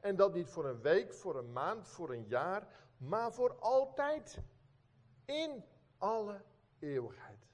En 0.00 0.16
dat 0.16 0.34
niet 0.34 0.48
voor 0.50 0.66
een 0.66 0.80
week, 0.80 1.14
voor 1.14 1.36
een 1.36 1.52
maand, 1.52 1.88
voor 1.88 2.10
een 2.10 2.26
jaar, 2.26 2.68
maar 2.96 3.32
voor 3.32 3.58
altijd. 3.58 4.42
In 5.24 5.64
alle 5.98 6.44
eeuwigheid. 6.78 7.46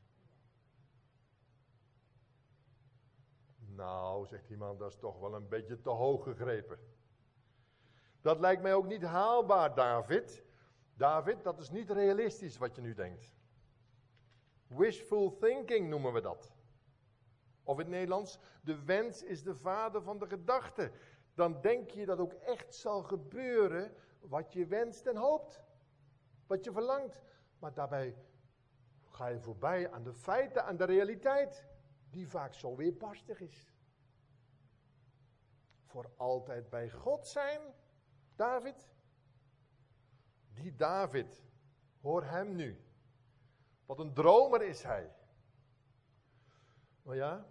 Nou, 3.57 4.27
zegt 4.27 4.51
iemand, 4.51 4.79
dat 4.79 4.91
is 4.91 4.99
toch 4.99 5.19
wel 5.19 5.35
een 5.35 5.49
beetje 5.49 5.81
te 5.81 5.91
hoog 5.91 6.25
gegrepen. 6.25 6.79
Dat 8.21 8.41
lijkt 8.41 8.63
mij 8.63 8.75
ook 8.75 8.87
niet 8.87 9.03
haalbaar, 9.03 9.75
David. 9.75 10.45
David, 10.95 11.43
dat 11.43 11.59
is 11.59 11.71
niet 11.71 11.91
realistisch 11.91 12.59
wat 12.59 12.75
je 12.75 12.81
nu 12.81 12.95
denkt. 12.95 13.35
Wishful 14.67 15.37
thinking 15.39 15.89
noemen 15.89 16.13
we 16.13 16.21
dat. 16.21 16.53
Of 17.63 17.79
in 17.79 17.85
het 17.85 17.95
Nederlands, 17.95 18.39
de 18.63 18.85
wens 18.85 19.23
is 19.23 19.43
de 19.43 19.55
vader 19.55 20.03
van 20.03 20.19
de 20.19 20.27
gedachte. 20.27 20.93
Dan 21.35 21.61
denk 21.61 21.91
je 21.91 22.07
dat 22.07 22.19
ook 22.19 22.33
echt 22.33 22.75
zal 22.75 23.03
gebeuren 23.03 23.95
wat 24.21 24.53
je 24.53 24.67
wenst 24.67 25.07
en 25.07 25.17
hoopt. 25.17 25.63
Wat 26.47 26.65
je 26.65 26.73
verlangt. 26.73 27.23
Maar 27.59 27.75
daarbij 27.75 28.17
ga 29.09 29.27
je 29.27 29.41
voorbij 29.41 29.91
aan 29.91 30.03
de 30.03 30.15
feiten, 30.15 30.65
aan 30.65 30.77
de 30.77 30.85
realiteit. 30.85 31.67
Die 32.11 32.29
vaak 32.29 32.55
zo 32.55 32.77
weerbarstig 32.77 33.41
is. 33.41 33.73
Voor 35.85 36.11
altijd 36.17 36.69
bij 36.69 36.91
God 36.91 37.27
zijn, 37.27 37.61
David. 38.41 38.91
Die 40.55 40.77
David, 40.77 41.43
hoor 42.01 42.25
hem 42.25 42.55
nu. 42.55 42.85
Wat 43.87 43.99
een 43.99 44.15
dromer 44.15 44.63
is 44.63 44.83
hij. 44.83 45.15
Maar 47.03 47.17
ja, 47.17 47.47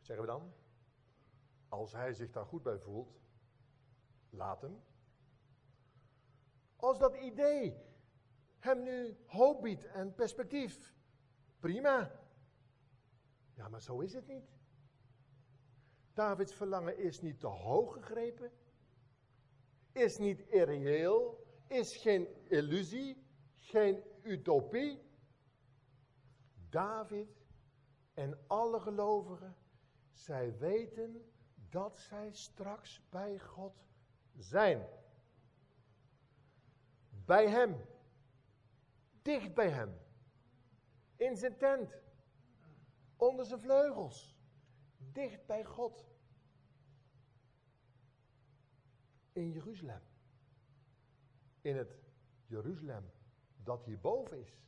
zeggen 0.00 0.26
we 0.26 0.30
dan, 0.30 0.52
als 1.68 1.92
hij 1.92 2.12
zich 2.12 2.30
daar 2.30 2.44
goed 2.44 2.62
bij 2.62 2.78
voelt, 2.78 3.20
laat 4.30 4.60
hem. 4.60 4.82
Als 6.76 6.98
dat 6.98 7.16
idee 7.16 7.82
hem 8.58 8.82
nu 8.82 9.16
hoop 9.26 9.62
biedt 9.62 9.86
en 9.86 10.14
perspectief, 10.14 10.94
prima. 11.58 12.20
Ja, 13.54 13.68
maar 13.68 13.82
zo 13.82 14.00
is 14.00 14.12
het 14.12 14.26
niet. 14.26 14.50
Davids 16.12 16.54
verlangen 16.54 16.98
is 16.98 17.20
niet 17.20 17.40
te 17.40 17.46
hoog 17.46 17.92
gegrepen, 17.92 18.52
is 19.98 20.18
niet 20.18 20.40
irreëel, 20.40 21.46
is 21.66 21.96
geen 21.96 22.28
illusie, 22.48 23.26
geen 23.58 24.02
utopie. 24.22 25.06
David 26.70 27.28
en 28.14 28.38
alle 28.46 28.80
gelovigen, 28.80 29.56
zij 30.12 30.58
weten 30.58 31.32
dat 31.54 31.98
zij 31.98 32.32
straks 32.32 33.02
bij 33.10 33.38
God 33.38 33.86
zijn. 34.36 34.86
Bij 37.24 37.48
Hem. 37.48 37.76
Dicht 39.22 39.54
bij 39.54 39.70
Hem. 39.70 39.98
In 41.16 41.36
zijn 41.36 41.56
tent. 41.56 42.02
Onder 43.16 43.44
zijn 43.44 43.60
vleugels. 43.60 44.36
Dicht 44.96 45.46
bij 45.46 45.64
God. 45.64 46.06
In 49.38 49.52
Jeruzalem. 49.52 50.00
In 51.60 51.76
het 51.76 51.94
Jeruzalem 52.46 53.10
dat 53.56 53.84
hierboven 53.84 54.40
is. 54.40 54.60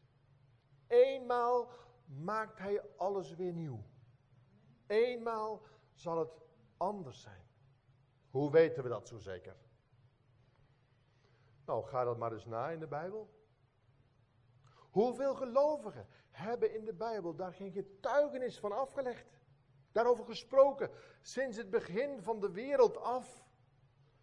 Eenmaal 0.87 1.69
maakt 2.05 2.59
hij 2.59 2.83
alles 2.97 3.35
weer 3.35 3.53
nieuw. 3.53 3.85
Eenmaal 4.87 5.63
zal 5.95 6.19
het 6.19 6.31
anders 6.77 7.21
zijn. 7.21 7.43
Hoe 8.31 8.51
weten 8.51 8.83
we 8.83 8.89
dat 8.89 9.09
zo 9.09 9.19
zeker? 9.19 9.57
Nou, 11.65 11.85
ga 11.85 12.05
dat 12.05 12.19
maar 12.19 12.33
eens 12.33 12.47
na 12.47 12.71
in 12.71 12.81
de 12.81 12.87
Bijbel. 12.87 13.31
Hoeveel 14.91 15.35
gelovigen 15.35 16.07
hebben 16.31 16.75
in 16.75 16.85
de 16.85 16.95
Bijbel 16.95 17.35
daar 17.35 17.53
geen 17.53 17.73
getuigenis 17.73 18.59
van 18.59 18.73
afgelegd? 18.73 19.41
Daarover 19.93 20.25
gesproken 20.25 20.91
sinds 21.23 21.57
het 21.57 21.71
begin 21.71 22.23
van 22.23 22.41
de 22.41 22.51
wereld 22.51 22.97
af. 22.97 23.49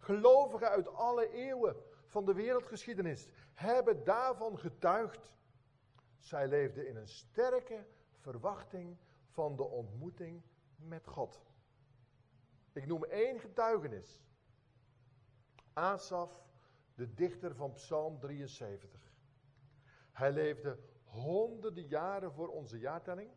Gelovigen 0.08 0.68
uit 0.68 0.88
alle 0.94 1.30
eeuwen 1.30 1.76
van 2.06 2.24
de 2.24 2.34
wereldgeschiedenis 2.34 3.28
hebben 3.54 4.04
daarvan 4.04 4.58
getuigd. 4.58 5.32
Zij 6.18 6.48
leefden 6.48 6.88
in 6.88 6.96
een 6.96 7.08
sterke 7.08 7.86
verwachting 8.16 8.96
van 9.26 9.56
de 9.56 9.62
ontmoeting 9.62 10.42
met 10.76 11.06
God. 11.06 11.42
Ik 12.72 12.86
noem 12.86 13.04
één 13.04 13.40
getuigenis. 13.40 14.22
Asaf, 15.72 16.44
de 16.94 17.14
dichter 17.14 17.54
van 17.54 17.72
Psalm 17.72 18.18
73. 18.18 19.12
Hij 20.12 20.32
leefde 20.32 20.78
honderden 21.04 21.86
jaren 21.86 22.32
voor 22.32 22.48
onze 22.48 22.78
jaartelling. 22.78 23.30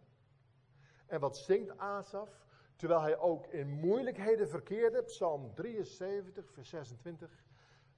En 1.06 1.20
wat 1.20 1.38
zingt 1.38 1.78
Asaf? 1.78 2.46
Terwijl 2.82 3.02
hij 3.02 3.18
ook 3.18 3.48
in 3.48 3.70
moeilijkheden 3.70 4.50
verkeerde, 4.50 5.04
Psalm 5.04 5.54
73, 5.54 6.52
vers 6.52 6.70
26. 6.70 7.44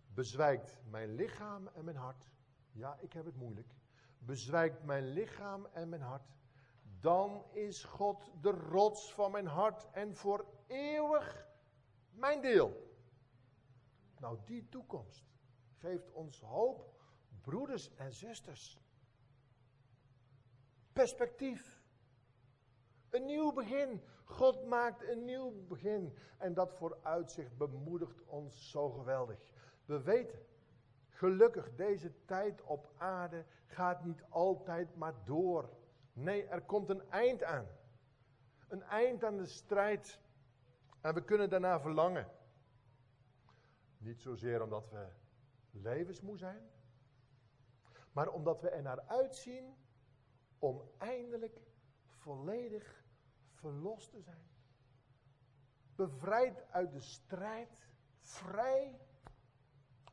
Bezwijkt 0.07 0.77
mijn 0.89 1.15
lichaam 1.15 1.67
en 1.67 1.85
mijn 1.85 1.97
hart. 1.97 2.29
Ja, 2.71 2.97
ik 2.99 3.13
heb 3.13 3.25
het 3.25 3.35
moeilijk 3.35 3.73
bezwijkt 4.25 4.83
mijn 4.83 5.07
lichaam 5.07 5.67
en 5.73 5.89
mijn 5.89 6.01
hart, 6.01 6.31
dan 6.99 7.45
is 7.51 7.83
God 7.83 8.31
de 8.41 8.49
rots 8.49 9.13
van 9.13 9.31
mijn 9.31 9.47
hart 9.47 9.87
en 9.91 10.15
voor 10.15 10.45
eeuwig 10.67 11.47
mijn 12.11 12.41
deel. 12.41 12.91
Nou, 14.19 14.37
die 14.45 14.69
toekomst 14.69 15.25
geeft 15.77 16.11
ons 16.11 16.41
hoop, 16.41 17.01
broeders 17.41 17.95
en 17.95 18.13
zusters. 18.13 18.81
Perspectief. 20.93 21.81
Een 23.09 23.25
nieuw 23.25 23.51
begin. 23.53 24.01
God 24.23 24.65
maakt 24.65 25.07
een 25.09 25.25
nieuw 25.25 25.65
begin. 25.67 26.17
En 26.37 26.53
dat 26.53 26.73
vooruitzicht 26.73 27.57
bemoedigt 27.57 28.23
ons 28.25 28.71
zo 28.71 28.89
geweldig. 28.89 29.39
We 29.85 30.01
weten 30.01 30.39
Gelukkig, 31.23 31.75
deze 31.75 32.25
tijd 32.25 32.61
op 32.61 32.91
aarde 32.97 33.45
gaat 33.65 34.03
niet 34.03 34.23
altijd 34.29 34.95
maar 34.95 35.13
door. 35.25 35.69
Nee, 36.13 36.45
er 36.45 36.61
komt 36.61 36.89
een 36.89 37.09
eind 37.09 37.43
aan. 37.43 37.67
Een 38.67 38.83
eind 38.83 39.23
aan 39.23 39.37
de 39.37 39.45
strijd. 39.45 40.19
En 41.01 41.13
we 41.13 41.23
kunnen 41.23 41.49
daarna 41.49 41.79
verlangen. 41.79 42.27
Niet 43.97 44.21
zozeer 44.21 44.61
omdat 44.61 44.89
we 44.89 45.07
levensmoe 45.71 46.37
zijn, 46.37 46.69
maar 48.11 48.29
omdat 48.29 48.61
we 48.61 48.69
er 48.69 48.81
naar 48.81 49.01
uitzien 49.01 49.75
om 50.59 50.81
eindelijk 50.97 51.61
volledig 52.05 53.02
verlost 53.63 54.11
te 54.11 54.21
zijn. 54.21 54.47
Bevrijd 55.95 56.71
uit 56.71 56.91
de 56.91 56.99
strijd, 56.99 57.87
vrij 58.19 58.99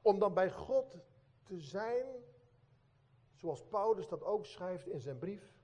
om 0.02 0.18
dan 0.18 0.34
bij 0.34 0.50
God 0.50 0.98
te 1.42 1.60
zijn, 1.60 2.06
zoals 3.34 3.68
Paulus 3.68 4.08
dat 4.08 4.22
ook 4.22 4.46
schrijft 4.46 4.86
in 4.86 5.00
zijn 5.00 5.18
brief 5.18 5.54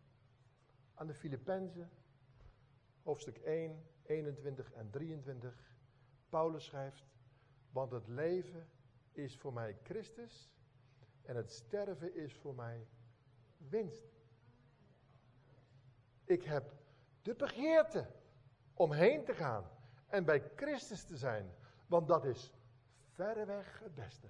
aan 0.94 1.06
de 1.06 1.14
Filippenzen, 1.14 1.90
hoofdstuk 3.02 3.36
1, 3.36 3.86
21 4.02 4.72
en 4.72 4.90
23. 4.90 5.74
Paulus 6.28 6.64
schrijft, 6.64 7.06
want 7.70 7.90
het 7.90 8.06
leven 8.06 8.70
is 9.12 9.38
voor 9.38 9.52
mij 9.52 9.78
Christus 9.82 10.50
en 11.22 11.36
het 11.36 11.50
sterven 11.50 12.14
is 12.14 12.34
voor 12.34 12.54
mij 12.54 12.88
winst. 13.56 14.14
Ik 16.24 16.42
heb 16.42 16.85
de 17.26 17.34
begeerte 17.34 18.06
om 18.74 18.92
heen 18.92 19.24
te 19.24 19.34
gaan 19.34 19.70
en 20.06 20.24
bij 20.24 20.50
Christus 20.56 21.04
te 21.04 21.16
zijn, 21.16 21.54
want 21.86 22.08
dat 22.08 22.24
is 22.24 22.52
verreweg 23.10 23.80
het 23.82 23.94
beste. 23.94 24.26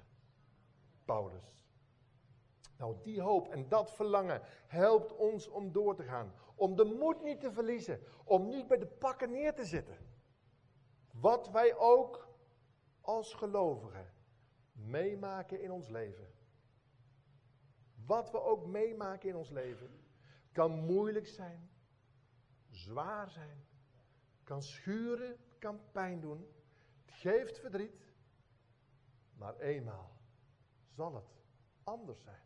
Paulus. 1.04 1.64
Nou, 2.78 2.96
die 3.02 3.20
hoop 3.20 3.48
en 3.48 3.68
dat 3.68 3.92
verlangen 3.92 4.40
helpt 4.66 5.12
ons 5.12 5.48
om 5.48 5.72
door 5.72 5.96
te 5.96 6.02
gaan. 6.02 6.32
Om 6.54 6.76
de 6.76 6.85
moed 6.85 7.22
niet 7.22 7.40
te 7.40 7.52
verliezen. 7.52 8.00
Om 8.24 8.48
niet 8.48 8.68
bij 8.68 8.78
de 8.78 8.87
pakken 8.87 9.30
neer 9.30 9.54
te 9.54 9.64
zitten. 9.64 9.96
Wat 11.11 11.50
wij 11.50 11.76
ook 11.76 12.28
als 13.00 13.35
gelovigen 13.35 14.12
meemaken 14.72 15.61
in 15.61 15.70
ons 15.70 15.88
leven. 15.88 16.32
Wat 18.06 18.30
we 18.30 18.42
ook 18.42 18.66
meemaken 18.66 19.28
in 19.28 19.37
ons 19.37 19.50
leven. 19.50 20.04
Kan 20.52 20.85
moeilijk 20.85 21.26
zijn. 21.26 21.70
Zwaar 22.77 23.31
zijn. 23.31 23.65
Kan 24.45 24.62
schuren. 24.62 25.37
Kan 25.59 25.81
pijn 25.93 26.21
doen. 26.21 26.47
Het 27.05 27.15
geeft 27.15 27.59
verdriet. 27.59 28.12
Maar 29.35 29.57
eenmaal 29.57 30.17
zal 30.95 31.15
het 31.15 31.35
anders 31.85 32.23
zijn. 32.23 32.43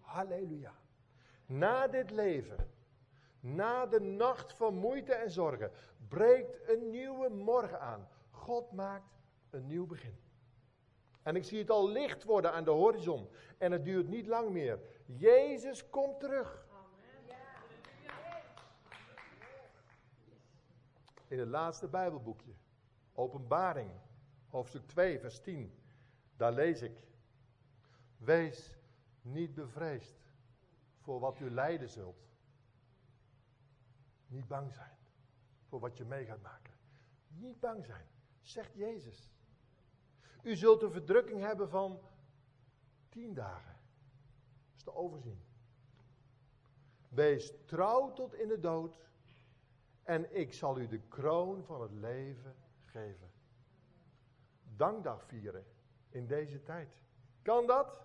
Halleluja. 0.00 0.74
Na 1.46 1.86
dit 1.86 2.10
leven, 2.10 2.70
na 3.40 3.86
de 3.86 4.00
nacht 4.00 4.52
van 4.52 4.74
moeite 4.74 5.14
en 5.14 5.30
zorgen, 5.30 5.70
breekt 6.08 6.68
een 6.68 6.90
nieuwe 6.90 7.28
morgen 7.28 7.80
aan. 7.80 8.08
God 8.30 8.72
maakt 8.72 9.18
een 9.50 9.66
nieuw 9.66 9.86
begin. 9.86 10.16
En 11.22 11.36
ik 11.36 11.44
zie 11.44 11.58
het 11.58 11.70
al 11.70 11.88
licht 11.88 12.24
worden 12.24 12.52
aan 12.52 12.64
de 12.64 12.70
horizon. 12.70 13.28
En 13.58 13.72
het 13.72 13.84
duurt 13.84 14.08
niet 14.08 14.26
lang 14.26 14.50
meer. 14.50 14.80
Jezus 15.04 15.90
komt 15.90 16.20
terug. 16.20 16.66
In 21.28 21.38
het 21.38 21.48
laatste 21.48 21.88
Bijbelboekje, 21.88 22.52
Openbaring, 23.12 23.90
hoofdstuk 24.48 24.86
2, 24.86 25.18
vers 25.18 25.40
10. 25.40 25.72
Daar 26.36 26.52
lees 26.52 26.82
ik. 26.82 27.06
Wees 28.16 28.76
niet 29.22 29.54
bevreesd 29.54 30.16
voor 30.98 31.20
wat 31.20 31.40
u 31.40 31.50
lijden 31.50 31.88
zult. 31.88 32.26
Niet 34.26 34.48
bang 34.48 34.74
zijn 34.74 34.96
voor 35.68 35.80
wat 35.80 35.96
je 35.96 36.04
mee 36.04 36.24
gaat 36.24 36.42
maken. 36.42 36.74
Niet 37.28 37.60
bang 37.60 37.84
zijn, 37.84 38.06
zegt 38.42 38.74
Jezus. 38.74 39.32
U 40.42 40.56
zult 40.56 40.82
een 40.82 40.92
verdrukking 40.92 41.40
hebben 41.40 41.68
van 41.68 42.00
tien 43.08 43.34
dagen. 43.34 43.76
Dat 44.66 44.76
is 44.76 44.82
te 44.82 44.94
overzien. 44.94 45.42
Wees 47.08 47.52
trouw 47.64 48.12
tot 48.12 48.34
in 48.34 48.48
de 48.48 48.60
dood 48.60 48.96
en 50.08 50.36
ik 50.36 50.52
zal 50.52 50.78
u 50.78 50.86
de 50.86 51.00
kroon 51.08 51.64
van 51.64 51.82
het 51.82 51.92
leven 51.92 52.54
geven. 52.84 53.30
Dankdag 54.76 55.26
vieren 55.26 55.64
in 56.08 56.26
deze 56.26 56.62
tijd. 56.62 57.02
Kan 57.42 57.66
dat? 57.66 58.02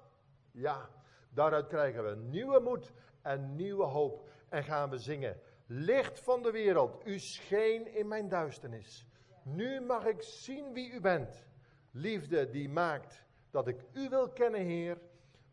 Ja. 0.52 0.90
Daaruit 1.30 1.68
krijgen 1.68 2.04
we 2.04 2.16
nieuwe 2.16 2.60
moed 2.60 2.92
en 3.22 3.56
nieuwe 3.56 3.84
hoop 3.84 4.30
en 4.50 4.64
gaan 4.64 4.90
we 4.90 4.98
zingen. 4.98 5.40
Licht 5.66 6.20
van 6.20 6.42
de 6.42 6.52
wereld, 6.52 7.06
u 7.06 7.20
scheen 7.20 7.96
in 7.96 8.08
mijn 8.08 8.28
duisternis. 8.28 9.08
Nu 9.44 9.82
mag 9.82 10.06
ik 10.06 10.22
zien 10.22 10.74
wie 10.74 10.92
u 10.92 11.02
bent. 11.02 11.48
Liefde 11.92 12.50
die 12.50 12.70
maakt 12.70 13.26
dat 13.50 13.68
ik 13.68 13.84
u 13.94 14.10
wil 14.10 14.30
kennen, 14.30 14.62
Heer. 14.62 15.02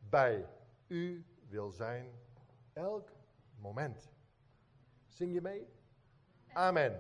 Bij 0.09 0.49
u 0.87 1.25
wil 1.49 1.71
zijn 1.71 2.13
elk 2.73 3.11
moment. 3.59 4.13
Zing 5.09 5.33
je 5.33 5.41
mee? 5.41 5.79
Amen. 6.57 6.93